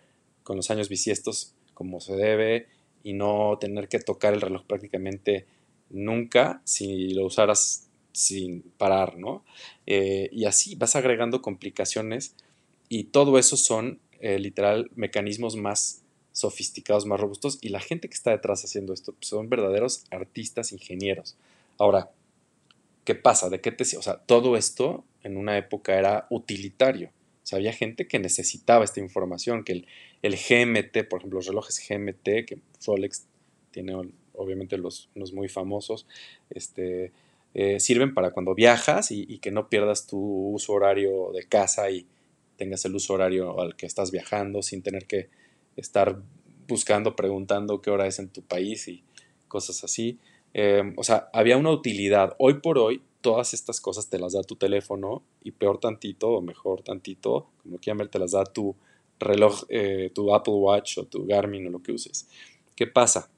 con 0.42 0.56
los 0.56 0.70
años 0.70 0.88
bisiestos 0.88 1.54
como 1.74 2.00
se 2.00 2.16
debe 2.16 2.66
y 3.02 3.12
no 3.12 3.56
tener 3.60 3.88
que 3.88 3.98
tocar 3.98 4.34
el 4.34 4.40
reloj 4.40 4.64
prácticamente 4.66 5.46
nunca 5.90 6.60
si 6.64 7.14
lo 7.14 7.26
usaras 7.26 7.88
sin 8.12 8.62
parar, 8.76 9.16
¿no? 9.16 9.44
Eh, 9.86 10.28
y 10.32 10.44
así 10.44 10.74
vas 10.74 10.96
agregando 10.96 11.40
complicaciones 11.40 12.34
y 12.88 13.04
todo 13.04 13.38
eso 13.38 13.56
son 13.56 14.00
eh, 14.20 14.38
literal 14.38 14.90
mecanismos 14.96 15.56
más 15.56 16.02
sofisticados, 16.32 17.06
más 17.06 17.20
robustos, 17.20 17.58
y 17.60 17.68
la 17.68 17.80
gente 17.80 18.08
que 18.08 18.14
está 18.14 18.30
detrás 18.30 18.64
haciendo 18.64 18.92
esto 18.92 19.12
pues, 19.12 19.28
son 19.28 19.48
verdaderos 19.48 20.04
artistas, 20.10 20.72
ingenieros. 20.72 21.36
Ahora, 21.78 22.10
¿qué 23.04 23.14
pasa? 23.14 23.48
¿De 23.48 23.60
qué 23.60 23.72
te... 23.72 23.84
O 23.96 24.02
sea, 24.02 24.18
todo 24.18 24.56
esto 24.56 25.04
en 25.22 25.36
una 25.36 25.58
época 25.58 25.98
era 25.98 26.26
utilitario. 26.30 27.08
O 27.42 27.46
sea, 27.48 27.58
había 27.58 27.72
gente 27.72 28.06
que 28.06 28.18
necesitaba 28.18 28.84
esta 28.84 29.00
información, 29.00 29.64
que 29.64 29.84
el, 30.22 30.36
GMT, 30.36 31.08
por 31.08 31.20
ejemplo, 31.20 31.38
los 31.38 31.46
relojes 31.46 31.84
GMT, 31.88 32.46
que 32.46 32.58
Rolex 32.86 33.26
tiene 33.70 33.94
obviamente 34.38 34.78
los, 34.78 35.10
unos 35.14 35.32
muy 35.32 35.48
famosos, 35.48 36.06
este, 36.50 37.12
eh, 37.54 37.80
sirven 37.80 38.14
para 38.14 38.30
cuando 38.30 38.54
viajas 38.54 39.10
y, 39.10 39.38
que 39.38 39.50
no 39.50 39.68
pierdas 39.68 40.06
tu 40.06 40.18
uso 40.18 40.72
horario 40.72 41.30
de 41.32 41.44
casa 41.44 41.90
y 41.90 42.06
tengas 42.56 42.84
el 42.84 42.94
uso 42.94 43.14
horario 43.14 43.60
al 43.60 43.76
que 43.76 43.86
estás 43.86 44.10
viajando 44.10 44.62
sin 44.62 44.82
tener 44.82 45.06
que 45.06 45.28
estar 45.76 46.20
buscando, 46.66 47.16
preguntando 47.16 47.80
qué 47.80 47.90
hora 47.90 48.06
es 48.06 48.18
en 48.18 48.28
tu 48.28 48.42
país 48.42 48.88
y 48.88 49.02
cosas 49.48 49.82
así. 49.84 50.18
Em, 50.52 50.94
o 50.96 51.04
sea, 51.04 51.30
había 51.32 51.56
una 51.56 51.70
utilidad. 51.70 52.34
Hoy 52.38 52.54
por 52.54 52.78
hoy, 52.78 53.02
todas 53.20 53.54
estas 53.54 53.80
cosas 53.80 54.08
te 54.08 54.18
las 54.18 54.34
da 54.34 54.42
tu 54.42 54.56
teléfono 54.56 55.22
y 55.42 55.52
peor 55.52 55.78
tantito 55.78 56.30
o 56.30 56.42
mejor 56.42 56.82
tantito, 56.82 57.48
como 57.62 57.78
quieran 57.78 57.98
ver, 57.98 58.08
te 58.08 58.18
las 58.18 58.32
da 58.32 58.44
tu 58.44 58.76
reloj, 59.18 59.64
eh, 59.68 60.10
tu 60.14 60.34
Apple 60.34 60.54
Watch 60.54 60.98
o 60.98 61.04
tu 61.04 61.26
Garmin 61.26 61.66
o 61.66 61.70
lo 61.70 61.82
que 61.82 61.92
uses. 61.92 62.28
¿Qué 62.76 62.86
pasa? 62.86 63.30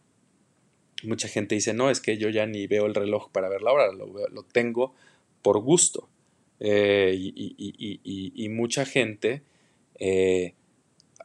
Mucha 1.03 1.29
gente 1.29 1.55
dice, 1.55 1.75
no, 1.75 1.91
es 1.91 2.01
que 2.01 2.19
yo 2.19 2.29
ya 2.29 2.47
ni 2.47 2.67
veo 2.67 2.87
el 2.87 2.95
reloj 2.95 3.31
para 3.31 3.49
ver 3.49 3.63
la 3.63 3.73
hora, 3.73 3.93
lo, 3.93 4.07
lo 4.07 4.43
tengo 4.43 4.95
por 5.43 5.61
gusto. 5.61 6.09
Eh, 6.63 7.15
y, 7.17 8.49
mucha 8.51 8.85
gente 8.85 9.43
eh, 9.99 10.53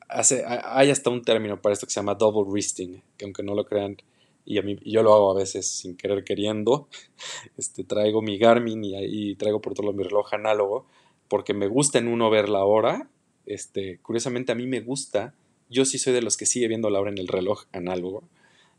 hay 0.08 0.90
hasta 0.90 1.10
un 1.10 1.24
término 1.24 1.62
para 1.62 1.74
esto 1.74 1.86
que 1.86 1.92
se 1.92 2.00
llama 2.00 2.16
double 2.16 2.50
wristing, 2.50 3.02
que 3.18 3.26
aunque 3.26 3.44
no 3.44 3.54
lo 3.54 3.66
crean, 3.66 3.98
y 4.46 4.60
a 4.60 4.62
mí, 4.62 4.78
yo 4.86 5.04
lo 5.04 5.14
hago 5.14 5.32
a 5.32 5.36
veces 5.36 5.70
sin 5.70 5.98
querer 5.98 6.24
queriendo, 6.24 6.88
este, 7.58 7.84
traigo 7.84 8.22
mi 8.22 8.38
Garmin 8.38 8.82
y, 8.84 9.36
traigo 9.36 9.60
por 9.60 9.74
todo 9.74 9.92
mi 9.92 10.04
reloj 10.04 10.34
análogo, 10.34 10.86
porque 11.28 11.54
me 11.54 11.68
gusta 11.68 12.00
en 12.00 12.08
uno 12.08 12.30
ver 12.30 12.48
la 12.48 12.64
hora, 12.64 13.10
este, 13.46 14.00
curiosamente 14.00 14.54
a 14.54 14.56
mí 14.56 14.68
me 14.68 14.80
gusta, 14.80 15.34
yo 15.70 15.84
sí 15.84 15.98
soy 15.98 16.14
de 16.14 16.22
los 16.22 16.38
que 16.38 16.46
sigue 16.46 16.70
viendo 16.70 16.90
la 16.90 17.02
hora 17.02 17.12
en 17.12 17.18
el 17.18 17.28
reloj 17.28 17.66
análogo, 17.74 18.24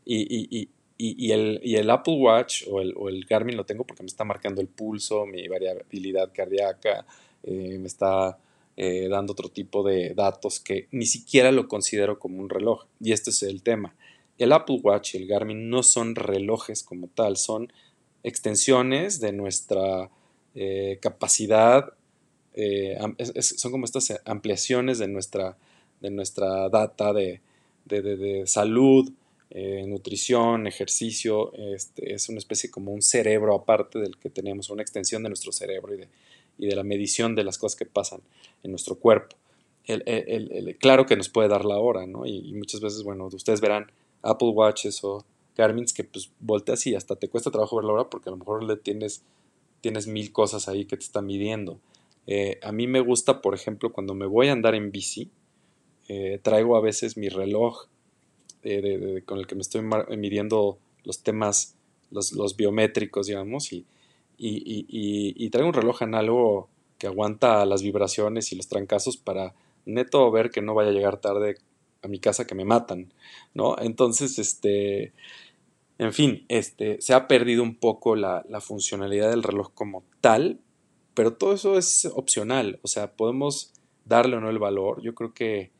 y, 0.05 0.21
y, 0.21 0.47
y 0.49 0.69
el, 0.99 1.61
el, 1.63 1.89
Apple 1.89 2.15
Watch 2.15 2.63
o 2.69 2.81
el, 2.81 2.93
o 2.97 3.09
el, 3.09 3.25
Garmin 3.25 3.55
lo 3.55 3.65
tengo 3.65 3.83
porque 3.85 4.03
me 4.03 4.07
está 4.07 4.23
marcando 4.23 4.61
el 4.61 4.67
pulso, 4.67 5.25
mi 5.25 5.47
variabilidad 5.47 6.31
cardíaca, 6.33 7.05
eh, 7.43 7.77
me 7.79 7.87
está 7.87 8.37
eh, 8.75 9.07
dando 9.09 9.33
otro 9.33 9.49
tipo 9.49 9.83
de 9.83 10.13
datos 10.13 10.59
que 10.59 10.87
ni 10.91 11.05
siquiera 11.05 11.51
lo 11.51 11.67
considero 11.67 12.19
como 12.19 12.39
un 12.39 12.49
reloj. 12.49 12.85
Y 12.99 13.11
este 13.11 13.29
es 13.29 13.43
el 13.43 13.61
tema. 13.61 13.95
El 14.37 14.51
Apple 14.53 14.79
Watch 14.83 15.15
y 15.15 15.17
el 15.17 15.27
Garmin 15.27 15.69
no 15.69 15.83
son 15.83 16.15
relojes 16.15 16.83
como 16.83 17.07
tal, 17.07 17.37
son 17.37 17.71
extensiones 18.23 19.19
de 19.19 19.31
nuestra 19.33 20.09
eh, 20.55 20.99
capacidad, 21.01 21.93
son 23.39 23.71
como 23.71 23.85
estas 23.85 24.19
ampliaciones 24.25 24.97
de 24.97 25.07
nuestra, 25.07 25.57
de 26.01 26.09
nuestra 26.09 26.69
data 26.69 27.13
de, 27.13 27.41
de, 27.87 28.43
salud, 28.45 29.11
nutrición, 29.49 30.67
ejercicio, 30.67 31.53
este, 31.53 32.13
es 32.13 32.29
una 32.29 32.37
especie 32.37 32.69
como 32.69 32.91
un 32.91 33.01
cerebro 33.01 33.55
aparte 33.55 33.99
del 33.99 34.17
que 34.17 34.29
tenemos, 34.29 34.69
una 34.69 34.81
extensión 34.81 35.23
de 35.23 35.29
nuestro 35.29 35.51
cerebro 35.51 35.93
y 35.93 35.97
de, 35.97 36.09
y 36.57 36.67
de 36.67 36.75
la 36.75 36.83
medición 36.83 37.35
de 37.35 37.43
las 37.43 37.57
cosas 37.57 37.77
que 37.77 37.85
pasan 37.85 38.21
en 38.63 38.71
nuestro 38.71 38.95
cuerpo. 38.95 39.35
El, 39.85 40.75
claro 40.79 41.05
que 41.05 41.15
nos 41.15 41.29
puede 41.29 41.47
dar 41.47 41.63
la 41.63 41.77
hora, 41.77 42.05
¿no? 42.05 42.25
Y, 42.25 42.51
muchas 42.53 42.81
veces, 42.81 43.03
bueno, 43.03 43.27
ustedes 43.27 43.61
verán 43.61 43.89
Apple 44.21 44.49
Watches 44.49 45.01
o 45.03 45.25
Garmin's 45.55 45.93
que 45.93 46.03
pues 46.03 46.29
volteas 46.39 46.85
y 46.87 46.95
hasta 46.95 47.15
te 47.15 47.29
cuesta 47.29 47.51
trabajo 47.51 47.77
ver 47.77 47.85
la 47.85 47.93
hora 47.93 48.09
porque 48.09 48.29
a 48.29 48.31
lo 48.31 48.37
mejor 48.37 48.63
le 48.63 48.75
tienes, 48.75 49.23
tienes 49.79 50.07
mil 50.07 50.33
cosas 50.33 50.67
ahí 50.67 50.85
que 50.85 50.97
te 50.97 51.03
están 51.03 51.25
midiendo. 51.25 51.79
Eh, 52.25 52.59
a 52.61 52.73
mí 52.73 52.85
me 52.85 52.99
gusta, 52.99 53.41
por 53.41 53.55
ejemplo, 53.55 53.93
cuando 53.93 54.13
me 54.13 54.25
voy 54.25 54.49
a 54.49 54.51
andar 54.51 54.75
en 54.75 54.91
bici, 54.91 55.31
eh, 56.09 56.39
traigo 56.43 56.75
a 56.75 56.81
veces 56.81 57.15
mi 57.15 57.29
reloj 57.29 57.87
eh, 58.67 59.23
con 59.25 59.39
el 59.39 59.47
que 59.47 59.55
me 59.55 59.61
estoy 59.61 59.81
midiendo 60.17 60.77
los 61.03 61.23
temas, 61.23 61.75
los, 62.11 62.55
biométricos, 62.57 63.27
digamos, 63.27 63.71
y, 63.71 63.85
y, 64.37 65.49
traigo 65.49 65.69
un 65.69 65.73
reloj 65.73 66.03
análogo 66.03 66.69
que 66.97 67.07
aguanta 67.07 67.65
las 67.65 67.81
vibraciones 67.81 68.51
y 68.51 68.55
los 68.55 68.67
trancazos 68.67 69.17
para 69.17 69.53
neto 69.85 70.29
ver 70.31 70.51
que 70.51 70.61
no 70.61 70.73
vaya 70.73 70.89
a 70.89 70.93
llegar 70.93 71.17
tarde 71.21 71.57
a 72.01 72.07
mi 72.07 72.19
casa 72.19 72.45
que 72.45 72.55
me 72.55 72.65
matan, 72.65 73.13
¿no? 73.53 73.75
Entonces, 73.79 74.37
este, 74.37 75.13
en 75.97 76.13
fin, 76.13 76.45
este, 76.47 77.01
se 77.01 77.13
ha 77.13 77.27
perdido 77.27 77.63
un 77.63 77.75
poco 77.75 78.15
la, 78.15 78.43
funcionalidad 78.61 79.29
del 79.29 79.43
reloj 79.43 79.71
como 79.73 80.03
tal, 80.21 80.59
pero 81.13 81.33
todo 81.33 81.53
eso 81.53 81.77
es 81.77 82.05
opcional, 82.13 82.79
o 82.83 82.87
sea, 82.87 83.13
podemos 83.13 83.73
darle 84.05 84.37
o 84.37 84.41
no 84.41 84.49
el 84.49 84.59
valor. 84.59 85.01
Yo 85.01 85.15
creo 85.15 85.33
que 85.33 85.71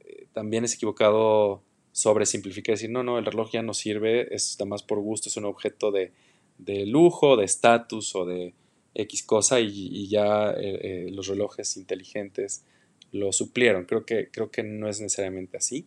eh, 0.00 0.26
también 0.32 0.64
es 0.64 0.74
equivocado 0.74 1.62
sobre 1.96 2.26
simplificar, 2.26 2.74
decir, 2.74 2.90
no, 2.90 3.02
no, 3.02 3.18
el 3.18 3.24
reloj 3.24 3.52
ya 3.52 3.62
no 3.62 3.72
sirve, 3.72 4.34
es 4.34 4.58
más 4.66 4.82
por 4.82 5.00
gusto, 5.00 5.30
es 5.30 5.36
un 5.38 5.46
objeto 5.46 5.90
de, 5.90 6.12
de 6.58 6.84
lujo, 6.84 7.38
de 7.38 7.46
estatus 7.46 8.14
o 8.14 8.26
de 8.26 8.52
X 8.92 9.22
cosa 9.22 9.60
y, 9.60 10.06
ya 10.06 10.50
eh, 10.50 10.78
eh, 10.82 11.10
los 11.10 11.26
relojes 11.26 11.74
inteligentes 11.78 12.66
lo 13.12 13.32
suplieron. 13.32 13.86
Creo 13.86 14.04
que, 14.04 14.28
creo 14.30 14.50
que 14.50 14.62
no 14.62 14.90
es 14.90 15.00
necesariamente 15.00 15.56
así. 15.56 15.86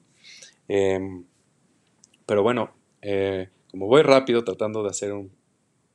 Em, 0.67 1.25
pero 2.25 2.41
bueno, 2.41 2.73
eh, 3.03 3.49
como 3.69 3.85
voy 3.85 4.01
rápido 4.01 4.43
tratando 4.43 4.81
de 4.81 4.89
hacer 4.89 5.13
un 5.13 5.31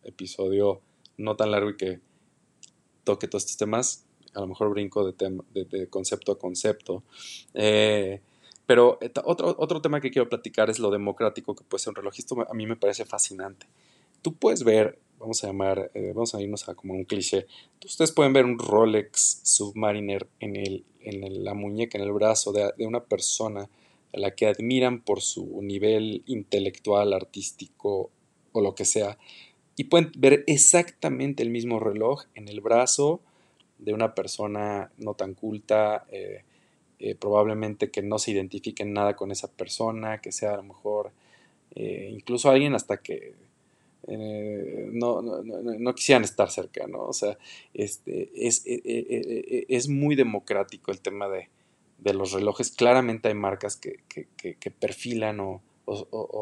episodio 0.04 0.80
no 1.16 1.34
tan 1.34 1.50
largo 1.50 1.70
y 1.70 1.76
que 1.76 1.98
toque 3.02 3.26
todos 3.26 3.42
estos 3.42 3.56
temas, 3.56 4.06
a 4.32 4.38
lo 4.42 4.46
mejor 4.46 4.70
brinco 4.70 5.10
de, 5.10 5.40
de, 5.52 5.88
concepto 5.88 6.30
a 6.30 6.38
concepto. 6.38 7.02
Pero 8.66 8.98
otro, 9.24 9.54
otro 9.58 9.80
tema 9.80 10.00
que 10.00 10.10
quiero 10.10 10.28
platicar 10.28 10.70
es 10.70 10.78
lo 10.78 10.90
democrático 10.90 11.54
que 11.54 11.64
puede 11.64 11.82
ser 11.82 11.90
un 11.90 11.96
reloj. 11.96 12.14
Esto 12.18 12.46
a 12.48 12.54
mí 12.54 12.66
me 12.66 12.76
parece 12.76 13.04
fascinante 13.04 13.66
tú 14.24 14.34
puedes 14.34 14.64
ver, 14.64 14.98
vamos 15.20 15.44
a 15.44 15.48
llamar, 15.48 15.90
eh, 15.92 16.12
vamos 16.14 16.34
a 16.34 16.40
irnos 16.40 16.66
a 16.70 16.74
como 16.74 16.94
un 16.94 17.04
cliché, 17.04 17.46
ustedes 17.84 18.10
pueden 18.10 18.32
ver 18.32 18.46
un 18.46 18.58
Rolex 18.58 19.40
Submariner 19.44 20.26
en, 20.40 20.56
el, 20.56 20.82
en 21.00 21.44
la 21.44 21.52
muñeca, 21.52 21.98
en 21.98 22.04
el 22.04 22.12
brazo 22.12 22.50
de, 22.50 22.72
una 22.86 23.04
persona 23.04 23.68
a 24.14 24.18
la 24.18 24.34
que 24.34 24.46
admiran 24.46 25.02
por 25.02 25.20
su 25.20 25.60
nivel 25.60 26.22
intelectual, 26.24 27.12
artístico 27.12 28.10
o 28.52 28.62
lo 28.62 28.74
que 28.74 28.86
sea, 28.86 29.18
y 29.76 29.84
pueden 29.84 30.10
ver 30.16 30.42
exactamente 30.46 31.42
el 31.42 31.50
mismo 31.50 31.78
reloj 31.78 32.24
en 32.34 32.48
el 32.48 32.62
brazo 32.62 33.20
de 33.78 33.92
una 33.92 34.14
persona 34.14 34.90
no 34.96 35.12
tan 35.12 35.34
culta, 35.34 36.06
eh, 36.10 36.44
eh, 37.04 37.14
probablemente 37.14 37.90
que 37.90 38.02
no 38.02 38.18
se 38.18 38.32
identifique 38.32 38.84
nada 38.84 39.14
con 39.16 39.30
esa 39.30 39.50
persona, 39.50 40.20
que 40.20 40.32
sea 40.32 40.54
a 40.54 40.56
lo 40.56 40.64
mejor 40.64 41.12
incluso 41.76 42.50
alguien 42.50 42.72
hasta 42.76 42.98
que 42.98 43.34
eh, 44.06 44.90
no, 44.92 45.22
no, 45.22 45.42
no, 45.42 45.94
quisieran 45.94 46.24
estar 46.24 46.50
cerca, 46.50 46.86
¿no? 46.86 47.04
O 47.04 47.12
sea, 47.12 47.38
este, 47.72 48.30
es, 48.34 48.62
eh, 48.66 48.82
eh, 48.84 49.66
es 49.68 49.88
muy 49.88 50.14
democrático 50.14 50.90
el 50.90 51.00
tema 51.00 51.28
de, 51.28 51.48
los 52.12 52.32
relojes. 52.32 52.70
Claramente 52.70 53.28
hay 53.28 53.34
marcas 53.34 53.76
que, 53.76 54.00
perfilan 54.78 55.40
o, 55.40 55.62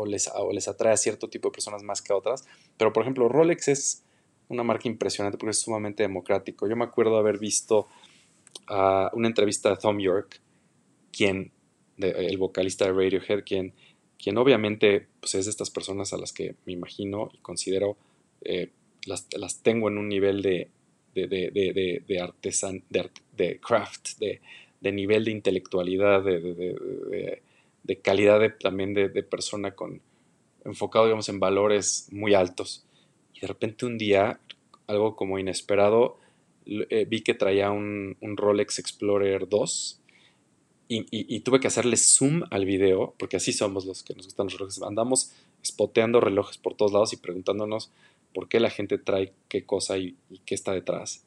les, 0.07 0.31
les 0.53 0.69
atrae 0.69 0.93
a 0.93 0.97
cierto 0.97 1.29
tipo 1.29 1.49
de 1.49 1.53
personas 1.53 1.85
más 1.85 2.03
que 2.03 2.13
a 2.13 2.17
otras, 2.17 2.45
pero 2.77 2.93
por 2.93 3.03
ejemplo 3.03 3.29
Rolex 3.29 3.69
es 3.69 4.03
una 4.49 4.65
marca 4.65 4.89
impresionante 4.89 5.39
porque 5.39 5.53
es 5.53 5.61
sumamente 5.61 6.03
democrático. 6.03 6.69
Yo 6.69 6.75
me 6.75 6.85
acuerdo 6.85 7.17
haber 7.17 7.39
visto 7.39 7.87
una 8.69 9.29
entrevista 9.29 9.71
de 9.71 9.77
Tom 9.77 10.01
York, 10.01 10.41
quien, 11.13 11.53
el 11.99 12.39
vocalista 12.39 12.87
de 12.87 12.93
Radiohead, 12.93 13.45
quien 13.45 13.75
quien 14.23 14.39
obviamente 14.39 15.09
pues, 15.21 15.35
es 15.35 15.47
de 15.47 15.51
estas 15.51 15.71
personas 15.71 16.13
a 16.13 16.17
las 16.17 16.33
que 16.33 16.55
me 16.65 16.73
imagino 16.73 17.31
y 17.35 17.39
considero 17.39 17.97
eh, 18.43 18.71
las, 19.05 19.63
tengo 19.63 19.89
en 19.89 19.99
un 19.99 20.09
nivel 20.09 20.43
de, 20.43 20.69
de, 21.13 21.27
de, 21.27 22.03
de 22.07 22.21
artesan, 22.21 22.85
de, 22.89 23.59
craft, 23.59 24.21
de, 24.21 24.93
nivel 24.93 25.25
de 25.25 25.33
intelectualidad, 25.33 26.23
de, 26.23 26.41
de, 27.83 28.01
calidad 28.01 28.41
también 28.61 28.95
de, 28.95 29.09
persona 29.25 29.73
con 29.73 30.01
enfocado, 30.65 31.07
digamos, 31.07 31.29
en 31.29 31.41
valores 31.41 32.07
muy 32.13 32.35
altos. 32.35 32.87
Y 33.35 33.41
de 33.41 33.49
repente 33.49 33.87
un 33.87 33.99
día, 33.99 34.39
algo 34.87 35.17
como 35.17 35.41
inesperado, 35.41 36.19
eh, 36.65 37.07
vi 37.09 37.23
que 37.23 37.35
traía 37.35 37.73
un, 37.73 38.17
un 38.21 38.37
Rolex 38.37 38.79
Explorer 38.79 39.49
2 39.49 40.02
y, 40.95 41.41
tuve 41.41 41.61
que 41.61 41.69
hacerle 41.69 41.97
zoom 41.97 42.43
al 42.51 42.65
video, 42.65 43.15
porque 43.19 43.37
así 43.37 43.53
somos 43.53 43.87
los 43.87 44.03
que 44.03 44.15
nos 44.15 44.27
gustan 44.27 44.47
los 44.47 44.55
relojes. 44.55 44.83
Andamos 44.83 45.33
spoteando 45.65 46.21
relojes 46.21 46.59
por 46.59 46.75
todos 46.75 46.93
lados 46.93 47.13
y 47.13 47.17
preguntándonos 47.17 47.91
por 48.35 48.49
qué 48.49 48.61
la 48.61 48.71
gente 48.71 48.99
trae 48.99 49.33
qué 49.49 49.65
cosa 49.65 49.99
y, 49.99 50.17
qué 50.45 50.55
está 50.55 50.73
detrás. 50.73 51.25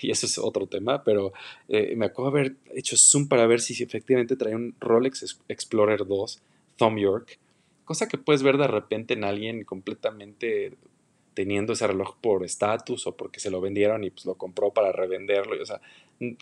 Y 0.00 0.10
eso 0.10 0.26
es 0.26 0.38
otro 0.38 0.66
tema, 0.66 1.04
pero 1.04 1.32
eh, 1.68 1.94
me 1.96 2.06
acuerdo 2.06 2.30
haber 2.30 2.56
hecho 2.74 2.96
zoom 2.96 3.28
para 3.28 3.46
ver 3.46 3.60
si 3.60 3.80
efectivamente 3.82 4.36
traía 4.36 4.56
un 4.56 4.74
Rolex 4.80 5.38
Explorer 5.48 6.06
2 6.06 6.42
Thumb 6.76 6.98
York, 6.98 7.38
cosa 7.84 8.08
que 8.08 8.18
puedes 8.18 8.42
ver 8.42 8.56
de 8.56 8.66
repente 8.66 9.14
en 9.14 9.24
alguien 9.24 9.64
completamente 9.64 10.76
teniendo 11.34 11.72
ese 11.72 11.86
reloj 11.86 12.16
por 12.20 12.44
estatus 12.44 13.06
o 13.06 13.16
porque 13.16 13.40
se 13.40 13.50
lo 13.50 13.60
vendieron 13.60 14.04
y 14.04 14.10
pues 14.10 14.26
lo 14.26 14.34
compró 14.34 14.70
para 14.70 14.92
revenderlo, 14.92 15.60
o 15.60 15.66
sea, 15.66 15.80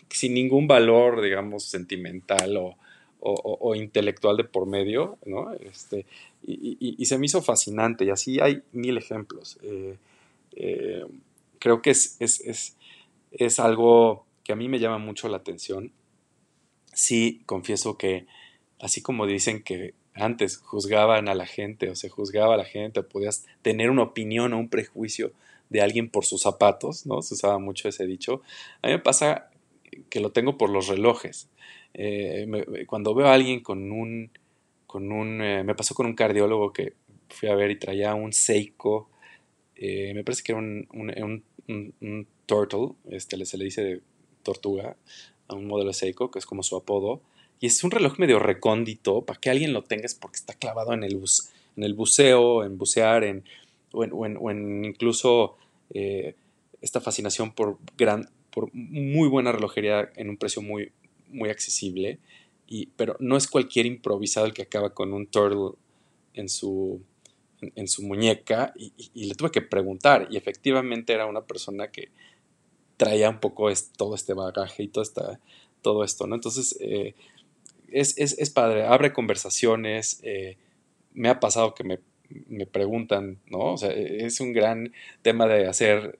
sin 0.09 0.33
ningún 0.33 0.67
valor, 0.67 1.21
digamos, 1.21 1.63
sentimental 1.63 2.57
o, 2.57 2.77
o, 3.21 3.75
intelectual 3.75 4.37
de 4.37 4.43
por 4.43 4.65
medio, 4.65 5.17
¿no? 5.25 5.53
Este, 5.53 6.05
y, 6.43 7.05
se 7.05 7.17
me 7.19 7.27
hizo 7.27 7.41
fascinante 7.41 8.03
y 8.03 8.09
así 8.09 8.39
hay 8.39 8.63
mil 8.71 8.97
ejemplos. 8.97 9.59
Eh, 9.61 9.97
eh, 10.53 11.05
creo 11.59 11.81
que 11.81 11.91
es, 11.91 12.17
es, 12.19 12.41
es, 12.41 12.77
es, 13.31 13.59
algo 13.59 14.25
que 14.43 14.53
a 14.53 14.55
mí 14.55 14.67
me 14.67 14.79
llama 14.79 14.97
mucho 14.97 15.29
la 15.29 15.37
atención. 15.37 15.91
Sí, 16.93 17.41
confieso 17.45 17.97
que 17.97 18.25
así 18.79 19.01
como 19.01 19.27
dicen 19.27 19.61
que 19.61 19.93
antes 20.13 20.57
juzgaban 20.57 21.29
a 21.29 21.35
la 21.35 21.45
gente 21.45 21.89
o 21.89 21.95
se 21.95 22.09
juzgaba 22.09 22.55
a 22.55 22.57
la 22.57 22.65
gente 22.65 22.99
o 22.99 23.07
podías 23.07 23.45
tener 23.61 23.89
una 23.89 24.03
opinión 24.03 24.53
o 24.53 24.59
un 24.59 24.69
prejuicio 24.69 25.31
de 25.69 25.81
alguien 25.81 26.09
por 26.09 26.25
sus 26.25 26.41
zapatos, 26.41 27.05
¿no? 27.05 27.21
Se 27.21 27.33
usaba 27.33 27.57
mucho 27.57 27.87
ese 27.87 28.05
dicho. 28.05 28.41
A 28.81 28.87
mí 28.87 28.93
me 28.93 28.99
pasa 28.99 29.49
que 30.09 30.19
lo 30.19 30.31
tengo 30.31 30.57
por 30.57 30.69
los 30.69 30.87
relojes. 30.87 31.49
Eh, 31.93 32.85
cuando 32.87 33.13
veo 33.13 33.27
a 33.27 33.33
alguien 33.33 33.61
con 33.61 33.91
un, 33.91 34.31
con 34.85 35.11
un, 35.11 35.41
eh, 35.41 35.63
me 35.63 35.75
pasó 35.75 35.95
con 35.95 36.05
un 36.05 36.13
cardiólogo 36.13 36.73
que 36.73 36.93
fui 37.29 37.49
a 37.49 37.55
ver 37.55 37.71
y 37.71 37.79
traía 37.79 38.13
un 38.15 38.33
Seiko, 38.33 39.09
eh, 39.75 40.13
me 40.13 40.23
parece 40.23 40.43
que 40.43 40.51
era 40.51 40.59
un, 40.59 40.87
un, 40.91 41.43
un, 42.01 42.27
turtle, 42.45 42.95
este, 43.09 43.43
se 43.45 43.57
le 43.57 43.63
dice 43.63 43.81
de 43.81 44.01
tortuga, 44.43 44.97
a 45.47 45.55
un 45.55 45.67
modelo 45.67 45.93
Seiko, 45.93 46.31
que 46.31 46.39
es 46.39 46.45
como 46.45 46.63
su 46.63 46.75
apodo, 46.75 47.21
y 47.61 47.67
es 47.67 47.83
un 47.83 47.91
reloj 47.91 48.17
medio 48.17 48.39
recóndito, 48.39 49.21
para 49.21 49.39
que 49.39 49.51
alguien 49.51 49.71
lo 49.71 49.83
tenga 49.83 50.05
es 50.05 50.15
porque 50.15 50.37
está 50.37 50.55
clavado 50.55 50.93
en 50.93 51.03
el, 51.03 51.23
en 51.77 51.83
el 51.83 51.93
buceo, 51.93 52.63
en 52.63 52.79
bucear, 52.79 53.23
en, 53.23 53.43
o, 53.91 54.03
en, 54.25 54.83
incluso 54.83 55.57
eh, 55.93 56.35
esta 56.81 57.01
fascinación 57.01 57.51
por, 57.51 57.77
gran, 57.95 58.31
por 58.49 58.73
muy 58.73 59.29
buena 59.29 59.51
relojería 59.51 60.11
en 60.15 60.31
un 60.31 60.37
precio 60.37 60.63
muy, 60.63 60.91
muy 61.29 61.49
accesible. 61.49 62.17
Y, 62.65 62.87
pero 62.97 63.15
no 63.19 63.37
es 63.37 63.47
cualquier 63.47 63.85
improvisado 63.85 64.47
el 64.47 64.53
que 64.53 64.63
acaba 64.63 64.95
con 64.95 65.13
un 65.13 65.27
turtle 65.27 65.77
en 66.33 66.49
su, 66.49 67.03
en, 67.61 67.87
su 67.87 68.01
muñeca 68.01 68.73
y, 68.75 68.91
le 69.27 69.35
tuve 69.35 69.51
que 69.51 69.61
preguntar 69.61 70.27
y 70.31 70.37
efectivamente 70.37 71.13
era 71.13 71.27
una 71.27 71.41
persona 71.41 71.91
que 71.91 72.09
traía 72.97 73.29
un 73.29 73.39
poco 73.39 73.69
todo 73.97 74.15
este 74.15 74.33
bagaje 74.33 74.81
y 74.81 74.87
todo, 74.87 75.03
esta, 75.03 75.39
todo 75.83 76.03
esto, 76.03 76.25
¿no? 76.25 76.35
Entonces, 76.35 76.75
eh, 76.79 77.13
es, 77.91 78.17
es, 78.17 78.37
es, 78.37 78.49
padre, 78.49 78.85
abre 78.85 79.13
conversaciones. 79.13 80.19
Eh, 80.23 80.57
me 81.13 81.29
ha 81.29 81.39
pasado 81.39 81.73
que 81.73 81.83
me, 81.83 81.99
me, 82.47 82.65
preguntan, 82.65 83.39
¿no? 83.47 83.73
O 83.73 83.77
sea, 83.77 83.91
e, 83.91 84.25
es 84.25 84.39
un 84.39 84.53
gran 84.53 84.93
tema 85.21 85.47
de 85.47 85.67
hacer. 85.67 86.19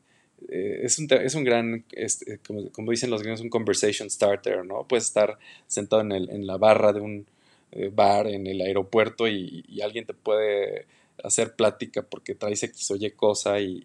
Eh, 0.50 0.82
es, 0.84 1.00
un, 1.00 1.08
es 1.12 1.36
un 1.36 1.44
gran, 1.44 1.86
este, 1.92 2.40
como, 2.40 2.92
dicen 2.92 3.10
los 3.10 3.22
gringos, 3.22 3.42
un 3.42 3.50
conversation 3.50 4.10
starter, 4.10 4.66
¿no? 4.66 4.88
Puedes 4.88 5.06
estar 5.06 5.38
sentado 5.68 6.02
en, 6.02 6.12
el, 6.12 6.30
en 6.30 6.48
la 6.48 6.58
barra 6.58 6.94
de 6.94 7.00
un 7.00 7.28
eh, 7.72 7.90
bar 7.94 8.28
en 8.28 8.48
el 8.48 8.62
aeropuerto 8.62 9.28
y, 9.28 9.64
y, 9.68 9.82
alguien 9.82 10.06
te 10.06 10.14
puede 10.14 10.88
hacer 11.24 11.56
plática 11.56 12.02
porque 12.02 12.36
traes 12.36 12.64
X 12.64 12.92
o 12.92 12.96
Y 12.96 13.12
cosa 13.12 13.60
y, 13.60 13.84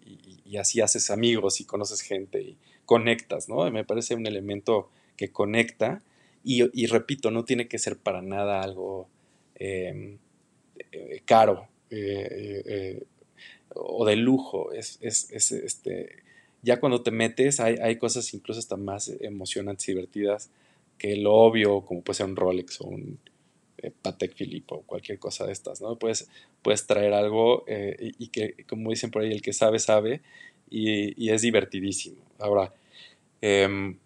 así 0.59 0.81
haces 0.81 1.11
amigos 1.11 1.61
y 1.61 1.65
conoces 1.65 2.01
gente 2.01 2.41
y 2.41 2.57
conectas, 2.85 3.49
¿no? 3.49 3.69
Me 3.69 3.83
parece 3.83 4.15
un 4.15 4.25
elemento 4.25 4.89
que 5.15 5.31
conecta 5.31 6.01
y, 6.49 6.85
repito, 6.87 7.29
no 7.29 7.43
tiene 7.43 7.67
que 7.67 7.77
ser 7.77 7.97
para 7.97 8.21
nada 8.21 8.61
algo 8.61 9.09
em, 9.55 10.17
eh, 10.91 11.21
caro 11.25 11.67
eh, 11.89 12.63
eh, 12.65 13.03
o 13.75 14.05
de 14.05 14.15
lujo. 14.15 14.71
Es, 14.71 14.97
este, 15.01 16.23
ya 16.61 16.79
cuando 16.79 17.03
te 17.03 17.11
metes 17.11 17.59
hay, 17.59 17.75
hay, 17.81 17.97
cosas 17.97 18.33
incluso 18.33 18.59
hasta 18.59 18.77
más 18.77 19.09
emocionantes 19.19 19.89
y 19.89 19.91
divertidas 19.91 20.49
que 20.97 21.17
lo 21.17 21.33
obvio, 21.33 21.81
como 21.81 22.01
puede 22.01 22.15
ser 22.15 22.27
un 22.27 22.37
Rolex 22.37 22.79
o 22.79 22.85
un 22.85 23.19
Patek 24.01 24.33
Philippe 24.33 24.73
o 24.73 24.81
cualquier 24.83 25.19
cosa 25.19 25.45
de 25.45 25.51
estas, 25.51 25.81
¿no? 25.81 25.97
Puedes, 25.99 26.29
puedes 26.61 26.87
traer 26.87 27.13
algo 27.13 27.65
y, 27.67 28.29
que, 28.29 28.63
como 28.69 28.89
dicen 28.89 29.11
por 29.11 29.21
ahí, 29.21 29.31
el 29.31 29.41
que 29.41 29.53
sabe, 29.53 29.79
sabe 29.79 30.21
y, 30.69 31.21
y 31.21 31.29
es 31.31 31.41
divertidísimo. 31.41 32.21
Ahora, 32.39 32.73
em, 33.41 33.97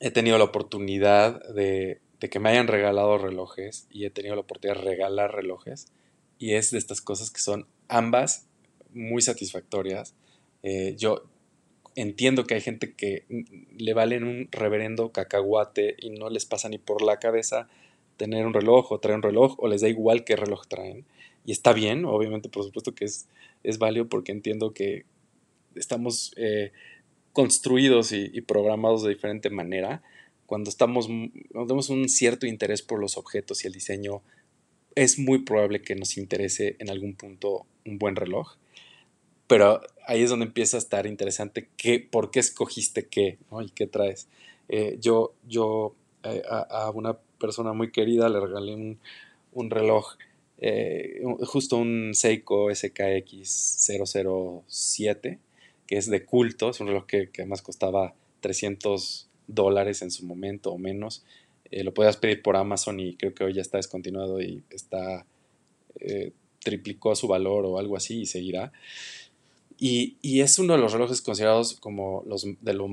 he 0.00 0.10
tenido 0.10 0.38
la 0.38 0.44
oportunidad 0.44 1.42
de, 1.54 2.00
que 2.18 2.40
me 2.40 2.50
hayan 2.50 2.66
regalado 2.66 3.18
relojes 3.18 3.86
y 3.90 4.04
he 4.04 4.10
tenido 4.10 4.34
la 4.34 4.42
oportunidad 4.42 4.80
de 4.80 4.88
regalar 4.88 5.34
relojes 5.34 5.92
y 6.38 6.54
es 6.54 6.70
de 6.70 6.78
estas 6.78 7.00
cosas 7.00 7.30
que 7.30 7.40
son 7.40 7.66
ambas 7.88 8.46
muy 8.92 9.22
satisfactorias. 9.22 10.14
Eh, 10.62 10.94
yo 10.98 11.22
entiendo 11.94 12.44
que 12.44 12.54
hay 12.54 12.60
gente 12.60 12.94
que 12.94 13.24
le 13.76 13.94
valen 13.94 14.24
un 14.24 14.48
reverendo 14.50 15.12
cacahuate 15.12 15.96
y 15.98 16.10
no 16.10 16.28
les 16.28 16.44
pasa 16.44 16.68
ni 16.68 16.78
por 16.78 17.02
la 17.02 17.18
cabeza 17.18 17.68
tener 18.16 18.46
un 18.46 18.54
reloj 18.54 18.92
o 18.92 18.98
traer 18.98 19.16
un 19.16 19.22
reloj 19.22 19.54
o 19.58 19.68
les 19.68 19.82
da 19.82 19.88
igual 19.88 20.24
qué 20.24 20.36
reloj 20.36 20.66
traen. 20.66 21.04
Y 21.44 21.52
está 21.52 21.72
bien, 21.72 22.04
obviamente, 22.04 22.48
por 22.48 22.64
supuesto 22.64 22.94
que 22.94 23.04
es, 23.04 23.28
es 23.62 23.78
válido 23.78 24.08
porque 24.08 24.32
entiendo 24.32 24.72
que 24.72 25.04
estamos 25.74 26.32
eh, 26.36 26.72
construidos 27.36 28.12
y, 28.12 28.40
programados 28.40 29.02
de 29.02 29.10
diferente 29.10 29.50
manera. 29.50 30.02
Cuando 30.46 30.70
estamos, 30.70 31.06
tenemos 31.52 31.90
un 31.90 32.08
cierto 32.08 32.46
interés 32.46 32.80
por 32.80 32.98
los 32.98 33.18
objetos 33.18 33.62
y 33.62 33.66
el 33.66 33.74
diseño, 33.74 34.22
es 34.94 35.18
muy 35.18 35.40
probable 35.40 35.82
que 35.82 35.96
nos 35.96 36.16
interese 36.16 36.76
en 36.78 36.88
algún 36.88 37.14
punto 37.14 37.66
un 37.84 37.98
buen 37.98 38.16
reloj. 38.16 38.54
Pero 39.48 39.82
ahí 40.06 40.22
es 40.22 40.30
donde 40.30 40.46
empieza 40.46 40.78
a 40.78 40.80
estar 40.80 41.06
interesante 41.06 41.68
qué, 41.76 42.00
por 42.00 42.30
qué 42.30 42.40
escogiste 42.40 43.06
qué 43.06 43.36
y 43.62 43.68
qué 43.68 43.86
traes. 43.86 44.28
Eh, 44.70 44.96
yo 44.98 45.34
yo 45.46 45.94
eh, 46.22 46.42
a, 46.48 46.90
una 46.94 47.18
persona 47.38 47.74
muy 47.74 47.92
querida 47.92 48.30
le 48.30 48.40
regalé 48.40 48.74
un, 48.74 48.98
un 49.52 49.68
reloj, 49.68 50.16
eh, 50.56 51.20
justo 51.42 51.76
un 51.76 52.12
Seiko 52.14 52.74
SKX 52.74 53.90
007 54.56 55.38
que 55.86 55.96
es 55.96 56.10
de 56.10 56.24
culto, 56.24 56.70
es 56.70 56.80
un 56.80 56.88
reloj 56.88 57.06
que, 57.06 57.30
además 57.38 57.62
costaba 57.62 58.14
300 58.40 59.28
dólares 59.46 60.02
en 60.02 60.10
su 60.10 60.26
momento 60.26 60.72
o 60.72 60.78
menos. 60.78 61.24
Eh, 61.70 61.84
lo 61.84 61.94
podías 61.94 62.16
pedir 62.16 62.42
por 62.42 62.56
Amazon 62.56 63.00
y 63.00 63.16
creo 63.16 63.34
que 63.34 63.44
hoy 63.44 63.54
ya 63.54 63.62
está 63.62 63.78
descontinuado 63.78 64.40
y 64.40 64.62
está 64.70 65.26
eh, 66.00 66.32
triplicó 66.62 67.14
su 67.14 67.28
valor 67.28 67.64
o 67.64 67.78
algo 67.78 67.96
así 67.96 68.22
y 68.22 68.26
seguirá. 68.26 68.72
Y, 69.78 70.16
y, 70.22 70.40
es 70.40 70.58
uno 70.58 70.72
de 70.72 70.78
los 70.80 70.92
relojes 70.92 71.20
considerados 71.20 71.78
como 71.78 72.22
los 72.26 72.46
de 72.60 72.72
lo 72.72 72.88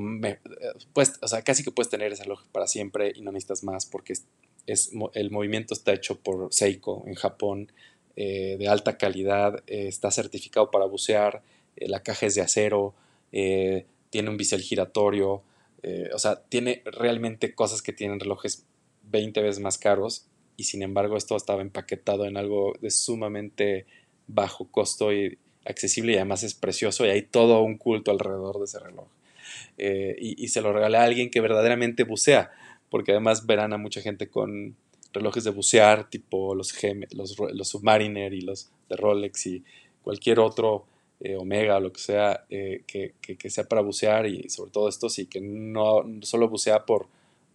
pues, 0.92 1.14
o 1.22 1.28
sea, 1.28 1.42
casi 1.42 1.64
que 1.64 1.72
puedes 1.72 1.90
tener 1.90 2.12
ese 2.12 2.24
reloj 2.24 2.44
para 2.52 2.68
siempre 2.68 3.14
y 3.16 3.22
no 3.22 3.32
necesitas 3.32 3.64
más 3.64 3.86
porque 3.86 4.14
es, 4.68 4.92
el 5.14 5.32
movimiento 5.32 5.74
está 5.74 5.94
hecho 5.94 6.20
por 6.20 6.50
Seiko 6.52 7.04
en 7.08 7.16
Japón 7.16 7.72
eh, 8.18 8.58
de 8.60 8.68
alta 8.68 8.98
calidad, 8.98 9.64
está 9.66 10.12
certificado 10.12 10.72
para 10.72 10.86
bucear, 10.86 11.42
eh, 11.76 11.88
la 11.88 12.02
caja 12.02 12.26
es 12.26 12.36
de 12.36 12.42
acero, 12.42 12.94
eh, 13.32 13.86
tiene 14.10 14.30
un 14.30 14.38
bisel 14.38 14.62
giratorio, 14.62 15.44
eh, 15.82 16.10
o 16.14 16.20
sea, 16.20 16.42
tiene 16.44 16.82
realmente 16.86 17.54
cosas 17.54 17.82
que 17.82 17.94
tienen 17.94 18.20
relojes 18.20 18.66
20 19.12 19.42
veces 19.42 19.62
más 19.62 19.78
caros 19.78 20.28
y 20.56 20.66
sin 20.66 20.82
embargo 20.82 21.18
esto 21.18 21.36
estaba 21.36 21.62
empaquetado 21.62 22.26
en 22.26 22.38
algo 22.38 22.74
de 22.80 22.92
sumamente 22.92 23.86
bajo 24.28 24.66
costo 24.70 25.12
y 25.12 25.38
accesible 25.66 26.14
y 26.14 26.16
además 26.16 26.44
es 26.44 26.54
precioso 26.54 27.06
y 27.06 27.10
hay 27.10 27.24
todo 27.24 27.62
un 27.62 27.78
culto 27.78 28.12
alrededor 28.12 28.60
de 28.60 28.66
ese 28.66 28.80
reloj. 28.80 29.08
y, 29.78 30.48
se 30.48 30.62
lo 30.62 30.72
regalé 30.74 30.98
a 30.98 31.04
alguien 31.04 31.30
que 31.30 31.42
verdaderamente 31.42 32.04
bucea, 32.04 32.52
porque 32.90 33.12
además 33.12 33.46
verán 33.46 33.74
a 33.74 33.78
mucha 33.78 34.02
gente 34.02 34.30
con 34.30 34.76
relojes 35.12 35.44
de 35.44 35.52
bucear, 35.52 36.10
tipo 36.10 36.56
los, 36.56 36.74
los, 37.12 37.36
los 37.40 37.68
Submariner 37.68 38.34
y 38.34 38.42
los 38.42 38.72
de 38.90 38.96
Rolex 38.96 39.46
y 39.48 39.64
cualquier 40.04 40.40
otro 40.40 40.86
eh, 41.24 41.36
omega 41.36 41.78
o 41.78 41.80
lo 41.80 41.92
que 41.92 42.02
sea, 42.02 42.46
eh, 42.50 42.84
que, 42.86 43.50
sea 43.50 43.64
para 43.64 43.82
bucear 43.82 44.28
y 44.28 44.50
sobre 44.50 44.72
todo 44.72 44.88
esto 44.90 45.10
sí, 45.10 45.26
que 45.26 45.42
no 45.42 46.04
solo 46.22 46.50
bucea 46.50 46.86
por, 46.86 47.08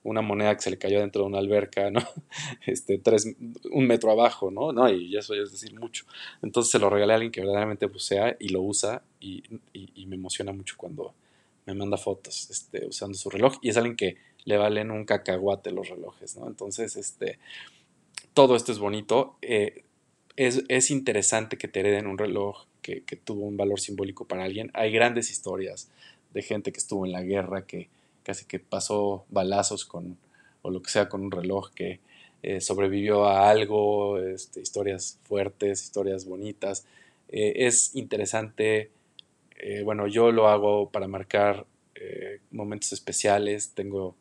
una 0.05 0.23
moneda 0.23 0.55
que 0.55 0.63
se 0.63 0.71
le 0.71 0.79
cayó 0.79 1.01
dentro 1.01 1.23
de 1.23 1.29
una 1.29 1.39
alberca, 1.39 1.91
¿no? 1.91 2.01
Este, 2.67 2.99
tres, 2.99 3.35
un 3.71 3.87
metro 3.87 4.11
abajo, 4.11 4.51
¿no? 4.51 4.73
No, 4.73 4.89
y 4.89 5.17
eso 5.17 5.35
ya 5.35 5.43
es 5.43 5.53
decir 5.53 5.79
mucho. 5.79 6.05
Entonces 6.43 6.71
se 6.71 6.79
lo 6.79 6.91
regalé 6.91 7.13
a 7.13 7.17
alguien 7.17 7.33
que 7.33 7.41
verdaderamente 7.41 7.87
bucea 7.87 8.37
y 8.39 8.49
lo 8.49 8.63
usa 8.63 9.03
y, 9.21 9.43
me 10.07 10.17
emociona 10.17 10.53
mucho 10.53 10.77
cuando 10.79 11.13
me 11.67 11.75
manda 11.75 11.99
fotos 11.99 12.49
este, 12.49 12.87
usando 12.87 13.19
su 13.19 13.29
reloj 13.29 13.59
y 13.61 13.69
es 13.69 13.77
alguien 13.77 13.95
que 13.95 14.17
le 14.47 14.57
valen 14.57 14.91
un 14.91 15.05
cacahuate 15.05 15.71
los 15.71 15.91
relojes, 15.91 16.37
¿no? 16.37 16.47
Entonces, 16.47 16.97
este, 16.97 17.39
todo 18.33 18.57
esto 18.57 18.73
es 18.73 18.79
bonito. 18.79 19.37
Eh, 19.43 19.85
es, 20.37 20.65
es, 20.69 20.91
interesante 20.91 21.59
que 21.59 21.69
te 21.69 21.81
hereden 21.81 22.07
un 22.07 22.17
reloj 22.17 22.68
que, 22.89 23.03
que 23.03 23.17
tuvo 23.17 23.45
un 23.45 23.59
valor 23.59 23.81
simbólico 23.81 24.27
para 24.27 24.45
alguien. 24.45 24.71
Hay 24.73 24.91
grandes 24.91 25.31
historias 25.31 25.91
de 26.33 26.41
gente 26.41 26.73
que 26.73 26.79
estuvo 26.79 27.05
en 27.05 27.13
la 27.13 27.23
guerra, 27.23 27.67
que 27.67 27.91
casi 28.23 28.47
que 28.47 28.59
pasó 28.59 29.27
balazos 29.29 29.85
con, 29.85 30.17
o 30.63 30.71
lo 30.71 30.81
que 30.81 30.91
sea, 30.91 31.11
con 31.11 31.21
un 31.21 31.31
reloj 31.31 31.71
que 31.75 32.01
eh, 32.43 32.63
sobrevivió 32.63 33.27
a 33.27 33.51
algo, 33.51 34.19
este, 34.19 34.61
historias 34.63 35.19
fuertes, 35.25 35.83
historias 35.83 36.25
bonitas. 36.25 36.87
Eh, 37.29 37.67
es 37.67 37.95
interesante, 37.95 38.91
eh, 39.59 39.83
bueno, 39.83 40.07
yo 40.07 40.33
lo 40.33 40.49
hago 40.49 40.91
para 40.91 41.09
marcar 41.09 41.67
momentos 42.53 42.93
especiales, 42.93 43.73
tengo 43.75 44.15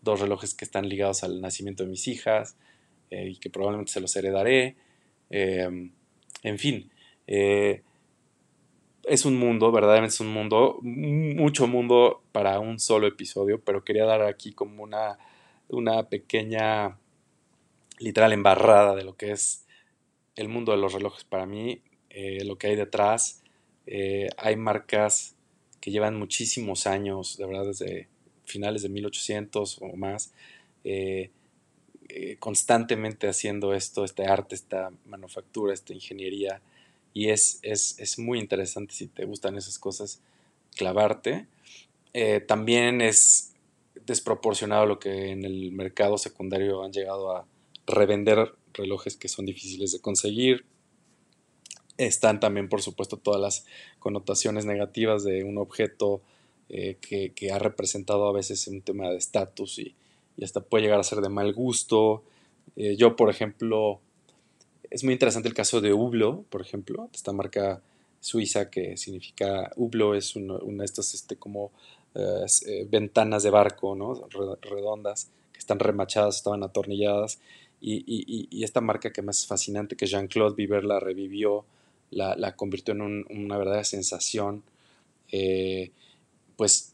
dos 0.00 0.20
relojes 0.20 0.54
que 0.54 0.64
están 0.64 0.88
ligados 0.88 1.22
al 1.22 1.42
nacimiento 1.42 1.84
de 1.84 1.90
mis 1.90 2.08
hijas 2.08 2.56
y 3.10 3.36
que 3.36 3.50
probablemente 3.50 3.92
se 3.92 4.00
los 4.00 4.16
heredaré. 4.16 4.74
en 5.28 5.92
fin, 6.56 6.90
es 9.04 9.24
un 9.24 9.36
mundo, 9.36 9.72
verdaderamente 9.72 10.14
es 10.14 10.20
un 10.20 10.32
mundo, 10.32 10.78
mucho 10.82 11.66
mundo 11.66 12.22
para 12.32 12.58
un 12.60 12.78
solo 12.78 13.06
episodio, 13.06 13.60
pero 13.60 13.84
quería 13.84 14.04
dar 14.04 14.22
aquí 14.22 14.52
como 14.52 14.82
una, 14.82 15.18
una 15.68 16.08
pequeña, 16.08 16.98
literal 17.98 18.32
embarrada 18.32 18.94
de 18.94 19.04
lo 19.04 19.16
que 19.16 19.32
es 19.32 19.66
el 20.36 20.48
mundo 20.48 20.72
de 20.72 20.78
los 20.78 20.92
relojes 20.92 21.24
para 21.24 21.46
mí, 21.46 21.82
eh, 22.10 22.44
lo 22.44 22.56
que 22.56 22.68
hay 22.68 22.76
detrás. 22.76 23.42
Eh, 23.86 24.28
hay 24.36 24.56
marcas 24.56 25.36
que 25.80 25.90
llevan 25.90 26.18
muchísimos 26.18 26.86
años, 26.86 27.36
de 27.38 27.46
verdad, 27.46 27.66
desde 27.66 28.08
finales 28.44 28.82
de 28.82 28.88
1800 28.90 29.78
o 29.80 29.96
más, 29.96 30.32
eh, 30.84 31.30
constantemente 32.38 33.28
haciendo 33.28 33.72
esto, 33.72 34.04
este 34.04 34.26
arte, 34.26 34.56
esta 34.56 34.90
manufactura, 35.06 35.72
esta 35.72 35.94
ingeniería 35.94 36.60
y 37.12 37.30
es, 37.30 37.58
es, 37.62 38.18
muy 38.18 38.38
interesante 38.38 38.94
si 38.94 39.06
te 39.06 39.24
gustan 39.24 39.56
esas 39.56 39.78
cosas 39.78 40.20
clavarte. 40.76 41.46
Eh, 42.12 42.40
también 42.40 43.00
es 43.00 43.54
desproporcionado 44.06 44.86
lo 44.86 44.98
que 44.98 45.30
en 45.30 45.44
el 45.44 45.72
mercado 45.72 46.18
secundario 46.18 46.82
han 46.82 46.92
llegado 46.92 47.36
a 47.36 47.46
revender 47.86 48.54
relojes 48.72 49.16
que 49.16 49.28
son 49.28 49.46
difíciles 49.46 49.92
de 49.92 50.00
conseguir. 50.00 50.64
Están 51.96 52.40
también, 52.40 52.68
por 52.68 52.82
supuesto, 52.82 53.16
todas 53.18 53.40
las 53.40 53.66
connotaciones 53.98 54.64
negativas 54.64 55.22
de 55.24 55.44
un 55.44 55.58
objeto 55.58 56.22
eh, 56.68 56.96
que, 57.00 57.52
ha 57.52 57.58
representado 57.58 58.28
a 58.28 58.32
veces 58.32 58.68
un 58.68 58.80
tema 58.80 59.10
de 59.10 59.16
estatus 59.16 59.78
y, 59.80 59.96
hasta 60.42 60.62
puede 60.62 60.84
llegar 60.84 61.00
a 61.00 61.04
ser 61.04 61.20
de 61.20 61.28
mal 61.28 61.52
gusto. 61.52 62.22
Eh, 62.76 62.96
yo, 62.96 63.16
por 63.16 63.28
ejemplo, 63.28 64.00
es 64.90 65.04
muy 65.04 65.12
interesante 65.12 65.48
el 65.48 65.54
caso 65.54 65.80
de 65.80 65.92
Hublot, 65.92 66.44
por 66.46 66.60
ejemplo, 66.60 67.08
esta 67.14 67.32
marca 67.32 67.80
suiza 68.18 68.70
que 68.70 68.96
significa 68.96 69.70
Hublot 69.76 70.16
es 70.16 70.36
una, 70.36 70.58
de 70.58 70.84
estas 70.84 71.14
este, 71.14 71.36
como 71.36 71.70
eh, 72.14 72.44
eh, 72.66 72.86
ventanas 72.90 73.44
de 73.44 73.50
barco, 73.50 73.94
¿no? 73.94 74.26
redondas, 74.60 75.30
que 75.52 75.58
están 75.60 75.78
remachadas, 75.78 76.36
estaban 76.36 76.62
atornilladas. 76.64 77.38
Y, 77.80 78.62
esta 78.62 78.82
marca 78.82 79.10
que 79.10 79.22
más 79.22 79.38
es 79.38 79.46
fascinante, 79.46 79.96
que 79.96 80.06
Jean-Claude 80.06 80.54
Viver 80.54 80.84
la 80.84 81.00
revivió, 81.00 81.64
la, 82.10 82.54
convirtió 82.56 82.92
en 82.92 83.24
una 83.30 83.56
verdadera 83.56 83.84
sensación, 83.84 84.62
eh, 85.32 85.92
pues 86.56 86.92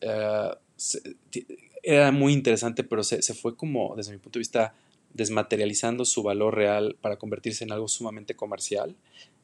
era 1.83 2.13
muy 2.13 2.35
interesante, 2.35 2.85
pero 2.85 3.03
se, 3.03 3.23
se, 3.23 3.35
fue 3.35 3.57
como, 3.57 3.97
desde 3.97 4.13
mi 4.13 4.19
punto 4.19 4.39
de 4.39 4.41
vista, 4.41 4.75
desmaterializando 5.14 6.05
su 6.05 6.23
valor 6.23 6.55
real 6.55 6.97
para 7.01 7.16
convertirse 7.16 7.64
en 7.64 7.73
algo 7.73 7.88
sumamente 7.88 8.37
comercial. 8.37 8.97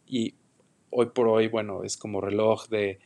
Y 0.07 0.35
hoy 0.91 1.07
por 1.07 1.29
hoy, 1.29 1.49
bueno, 1.49 1.85
es 1.85 1.97
como 1.97 2.21
reloj 2.21 2.69
de, 2.69 2.99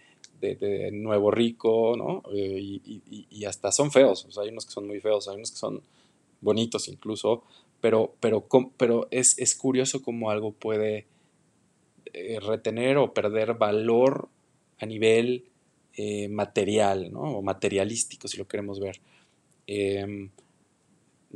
nuevo 0.93 1.31
rico, 1.31 1.95
¿no? 1.97 2.23
Eh, 2.35 2.59
y, 2.61 3.45
hasta 3.47 3.73
son 3.73 3.91
feos, 3.91 4.27
hay 4.39 4.49
unos 4.49 4.67
que 4.67 4.73
son 4.73 4.87
muy 4.87 5.01
feos, 5.01 5.29
hay 5.29 5.37
unos 5.37 5.51
que 5.51 5.57
son 5.57 5.83
bonitos 6.41 6.89
incluso, 6.89 7.43
pero, 7.81 8.15
pero, 8.21 8.47
pero 8.77 9.09
es, 9.11 9.39
es 9.39 9.55
curioso 9.55 10.03
cómo 10.03 10.31
algo 10.31 10.53
puede 10.53 11.07
eh, 12.13 12.39
retener 12.41 12.97
o 12.99 13.13
perder 13.15 13.55
valor 13.55 14.29
a 14.79 14.87
nivel 14.87 15.47
eh, 15.95 16.29
material, 16.29 17.13
¿no? 17.13 17.21
O 17.21 17.43
materialístico, 17.43 18.29
si 18.29 18.37
lo 18.37 18.47
queremos 18.47 18.81
ver. 18.81 19.01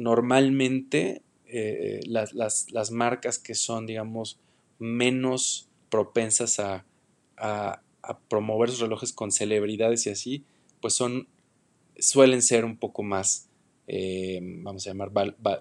Normalmente 0.00 1.20
eh, 1.46 2.00
las, 2.06 2.90
marcas 2.90 3.38
que 3.38 3.54
son, 3.54 3.86
digamos, 3.86 4.38
menos 4.78 5.68
propensas 5.90 6.58
a, 6.58 6.86
promover 8.28 8.70
sus 8.70 8.80
relojes 8.80 9.12
con 9.12 9.30
celebridades 9.30 10.06
y 10.06 10.10
así, 10.10 10.44
pues 10.80 10.94
son, 10.94 11.28
suelen 11.98 12.40
ser 12.40 12.64
un 12.64 12.78
poco 12.78 13.02
más, 13.02 13.50
eh, 13.88 14.40
vamos 14.42 14.86
a 14.86 14.90
llamar, 14.90 15.10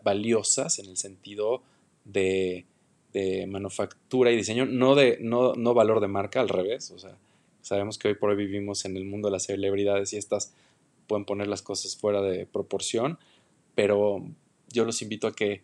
valiosas 0.01 0.79
en 0.79 0.85
el 0.85 0.95
sentido 0.95 1.61
de, 2.05 2.65
manufactura 3.47 4.31
y 4.31 4.37
diseño, 4.37 4.65
no, 4.65 4.95
de, 4.95 5.17
no, 5.19 5.53
no 5.55 5.73
valor 5.73 5.99
de 5.99 6.07
marca, 6.07 6.39
al 6.39 6.47
revés, 6.47 6.91
o 6.91 6.97
sea, 6.99 7.17
sabemos 7.61 7.97
que 7.97 8.07
hoy 8.07 8.15
por 8.15 8.29
hoy 8.29 8.37
vivimos 8.37 8.85
en 8.85 8.95
el 8.95 9.03
mundo 9.03 9.27
de 9.27 9.33
las 9.33 9.43
celebridades 9.43 10.13
y 10.13 10.17
estas 10.17 10.53
pueden 11.07 11.25
poner 11.25 11.47
las 11.47 11.61
cosas 11.61 11.97
fuera 11.97 12.21
de 12.21 12.45
proporción, 12.45 13.19
pero 13.79 14.21
yo 14.67 14.83
los 14.83 15.01
invito 15.01 15.25
a 15.25 15.33
que 15.33 15.61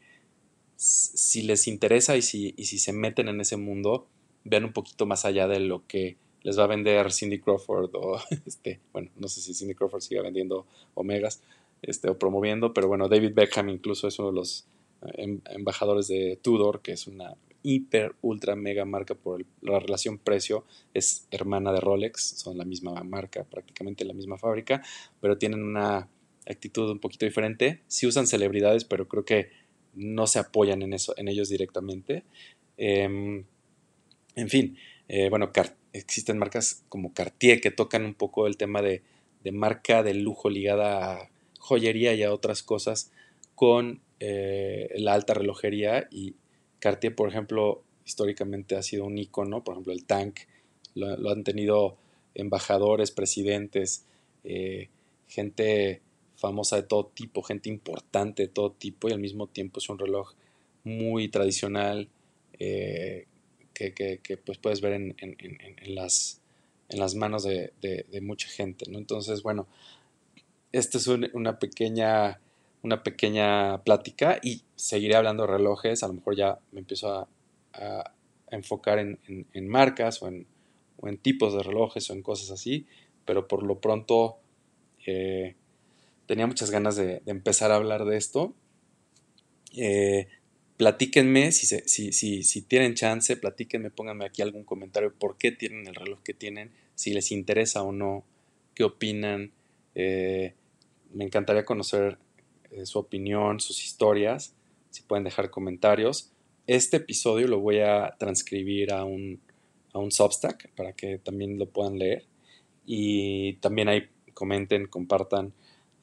si 0.77 1.41
les 1.41 1.67
interesa 1.67 2.15
y 2.15 2.21
si, 2.21 2.53
si 2.53 2.79
se 2.79 2.93
meten 2.93 3.27
en 3.27 3.41
ese 3.41 3.57
mundo, 3.57 4.07
vean 4.45 4.63
un 4.63 4.71
poquito 4.71 5.05
más 5.05 5.25
allá 5.25 5.49
de 5.49 5.59
lo 5.59 5.85
que 5.85 6.15
les 6.41 6.57
va 6.57 6.63
a 6.63 6.67
vender 6.67 7.11
Cindy 7.11 7.41
Crawford 7.41 7.93
o 7.93 8.17
este, 8.45 8.79
bueno, 8.93 9.11
no 9.17 9.27
sé 9.27 9.41
si 9.41 9.53
Cindy 9.53 9.75
Crawford 9.75 9.99
siga 9.99 10.21
vendiendo 10.21 10.65
omegas 10.93 11.41
este, 11.81 12.09
o 12.09 12.17
promoviendo, 12.17 12.73
pero 12.73 12.87
bueno, 12.87 13.09
David 13.09 13.33
Beckham 13.33 13.67
incluso 13.67 14.07
es 14.07 14.17
uno 14.17 14.29
de 14.29 14.35
los 14.35 14.65
em, 15.17 15.41
embajadores 15.49 16.07
de 16.07 16.39
Tudor, 16.41 16.81
que 16.81 16.93
es 16.93 17.07
una 17.07 17.35
hiper, 17.63 18.15
ultra, 18.21 18.55
mega 18.55 18.85
marca 18.85 19.15
por 19.15 19.45
la 19.59 19.79
relación 19.81 20.19
precio, 20.19 20.63
es 20.93 21.27
hermana 21.31 21.73
de 21.73 21.81
Rolex, 21.81 22.21
son 22.37 22.57
la 22.57 22.63
misma 22.63 22.93
marca, 23.03 23.43
prácticamente 23.43 24.05
la 24.05 24.13
misma 24.13 24.37
fábrica, 24.37 24.81
pero 25.19 25.37
tienen 25.37 25.61
una 25.61 26.07
actitud 26.47 26.89
un 26.89 26.99
poquito 26.99 27.25
diferente. 27.25 27.81
Sí 27.87 28.07
usan 28.07 28.27
celebridades, 28.27 28.85
pero 28.85 29.07
creo 29.07 29.25
que 29.25 29.49
no 29.93 30.27
se 30.27 30.39
apoyan 30.39 30.81
en, 30.81 30.93
eso, 30.93 31.13
en 31.17 31.27
ellos 31.27 31.49
directamente. 31.49 32.23
Em, 32.77 33.45
en 34.35 34.49
fin, 34.49 34.77
eh, 35.07 35.29
bueno, 35.29 35.51
existen 35.93 36.37
marcas 36.37 36.83
como 36.89 37.13
Cartier 37.13 37.61
que 37.61 37.71
tocan 37.71 38.05
un 38.05 38.13
poco 38.13 38.47
el 38.47 38.57
tema 38.57 38.81
de, 38.81 39.01
marca 39.51 40.01
de 40.01 40.15
lujo 40.15 40.49
ligada 40.49 41.13
a 41.13 41.29
joyería 41.59 42.13
y 42.15 42.23
a 42.23 42.33
otras 42.33 42.63
cosas 42.63 43.11
con 43.53 44.01
eh, 44.19 44.89
la 44.95 45.13
alta 45.13 45.35
relojería 45.35 46.07
y 46.11 46.35
Cartier, 46.79 47.15
por 47.15 47.29
ejemplo, 47.29 47.83
históricamente 48.05 48.75
ha 48.75 48.81
sido 48.81 49.05
un 49.05 49.17
icono, 49.17 49.63
por 49.63 49.75
ejemplo, 49.75 49.93
el 49.93 50.05
Tank 50.05 50.39
lo, 50.95 51.29
han 51.29 51.43
tenido 51.43 51.97
embajadores, 52.33 53.11
presidentes, 53.11 54.05
eh, 54.43 54.89
gente 55.27 56.01
famosa 56.35 56.75
de 56.75 56.83
todo 56.83 57.07
tipo, 57.07 57.41
gente 57.41 57.69
importante 57.69 58.43
de 58.43 58.49
todo 58.49 58.71
tipo 58.71 59.09
y 59.09 59.13
al 59.13 59.19
mismo 59.19 59.47
tiempo 59.47 59.79
es 59.79 59.89
un 59.89 59.99
reloj 59.99 60.33
muy 60.83 61.27
tradicional 61.29 62.09
eh, 62.59 63.25
que, 63.73 64.39
pues 64.45 64.57
puedes 64.57 64.81
ver 64.81 64.93
en, 64.93 65.15
las, 65.87 66.41
en 66.89 66.99
las 66.99 67.15
manos 67.15 67.43
de, 67.43 67.73
mucha 68.21 68.47
gente. 68.47 68.89
¿no? 68.89 68.97
Entonces, 68.97 69.43
bueno, 69.43 69.67
esta 70.71 70.97
es 70.97 71.07
una, 71.07 71.59
pequeña, 71.59 72.39
una 72.83 73.03
pequeña 73.03 73.83
plática 73.83 74.39
y 74.41 74.61
seguiré 74.75 75.15
hablando 75.15 75.43
de 75.43 75.53
relojes, 75.53 76.03
a 76.03 76.07
lo 76.07 76.13
mejor 76.13 76.35
ya 76.37 76.59
me 76.71 76.79
empiezo 76.79 77.27
a, 77.73 78.11
enfocar 78.51 78.99
en, 78.99 79.67
marcas 79.67 80.21
o 80.21 80.29
en, 80.29 80.47
o 80.97 81.09
en 81.09 81.17
tipos 81.17 81.53
de 81.53 81.61
relojes 81.61 82.09
o 82.09 82.13
en 82.13 82.21
cosas 82.21 82.51
así, 82.51 82.85
pero 83.25 83.47
por 83.47 83.63
lo 83.63 83.79
pronto... 83.79 84.37
Eh, 85.05 85.55
tenía 86.25 86.47
muchas 86.47 86.71
ganas 86.71 86.95
de, 86.95 87.21
empezar 87.25 87.71
a 87.71 87.75
hablar 87.75 88.05
de 88.05 88.17
esto. 88.17 88.53
Eh, 89.75 90.27
platíquenme, 90.77 91.51
si, 91.51 91.65
si, 91.65 92.43
si, 92.43 92.61
tienen 92.61 92.95
chance, 92.95 93.37
platíquenme, 93.37 93.91
pónganme 93.91 94.25
aquí 94.25 94.41
algún 94.41 94.63
comentario 94.63 95.13
por 95.13 95.37
qué 95.37 95.51
tienen 95.51 95.87
el 95.87 95.95
reloj 95.95 96.21
que 96.23 96.33
tienen, 96.33 96.71
si 96.95 97.13
les 97.13 97.31
interesa 97.31 97.83
o 97.83 97.91
no, 97.91 98.25
qué 98.73 98.83
opinan. 98.83 99.51
Eh, 99.95 100.53
me 101.13 101.23
encantaría 101.23 101.65
conocer 101.65 102.17
eh, 102.71 102.85
su 102.85 102.99
opinión, 102.99 103.59
sus 103.59 103.83
historias, 103.83 104.53
si 104.89 105.03
pueden 105.03 105.23
dejar 105.23 105.49
comentarios. 105.49 106.31
Este 106.67 106.97
episodio 106.97 107.47
lo 107.47 107.59
voy 107.59 107.79
a 107.79 108.15
transcribir 108.17 108.91
a 108.91 109.05
un, 109.05 109.39
a 109.93 109.99
un 109.99 110.11
Substack 110.11 110.69
para 110.71 110.93
que 110.93 111.19
también 111.19 111.57
lo 111.57 111.69
puedan 111.69 111.99
leer. 111.99 112.25
Y 112.85 113.53
también 113.57 113.87
ahí 113.87 114.09
comenten, 114.33 114.87
compartan 114.87 115.53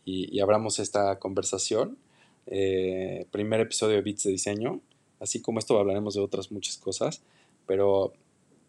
y, 0.04 0.40
abramos 0.40 0.78
esta 0.78 1.18
conversación. 1.18 1.98
Eh, 2.46 3.26
primer 3.30 3.60
episodio 3.60 3.96
de 3.96 4.02
Bits 4.02 4.24
de 4.24 4.30
Diseño. 4.30 4.80
Así 5.20 5.40
como 5.40 5.58
esto 5.58 5.78
hablaremos 5.78 6.14
de 6.14 6.20
otras 6.20 6.50
muchas 6.50 6.76
cosas. 6.76 7.22
Pero 7.66 8.12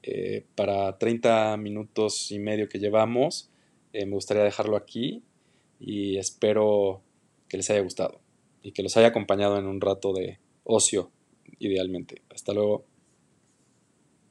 eh, 0.03 0.45
para 0.55 0.97
30 0.97 1.57
minutos 1.57 2.31
y 2.31 2.39
medio 2.39 2.69
que 2.69 2.79
llevamos, 2.79 3.49
me 3.93 4.05
gustaría 4.05 4.43
dejarlo 4.43 4.75
aquí 4.75 5.21
y 5.79 6.17
espero 6.17 7.01
que 7.47 7.57
les 7.57 7.69
haya 7.69 7.81
gustado 7.81 8.19
y 8.63 8.71
que 8.71 8.81
los 8.81 8.97
haya 8.97 9.07
acompañado 9.07 9.59
en 9.59 9.67
un 9.67 9.81
rato 9.81 10.13
de 10.13 10.39
ocio, 10.63 11.11
idealmente. 11.59 12.21
Hasta 12.33 12.53
luego. 12.53 12.85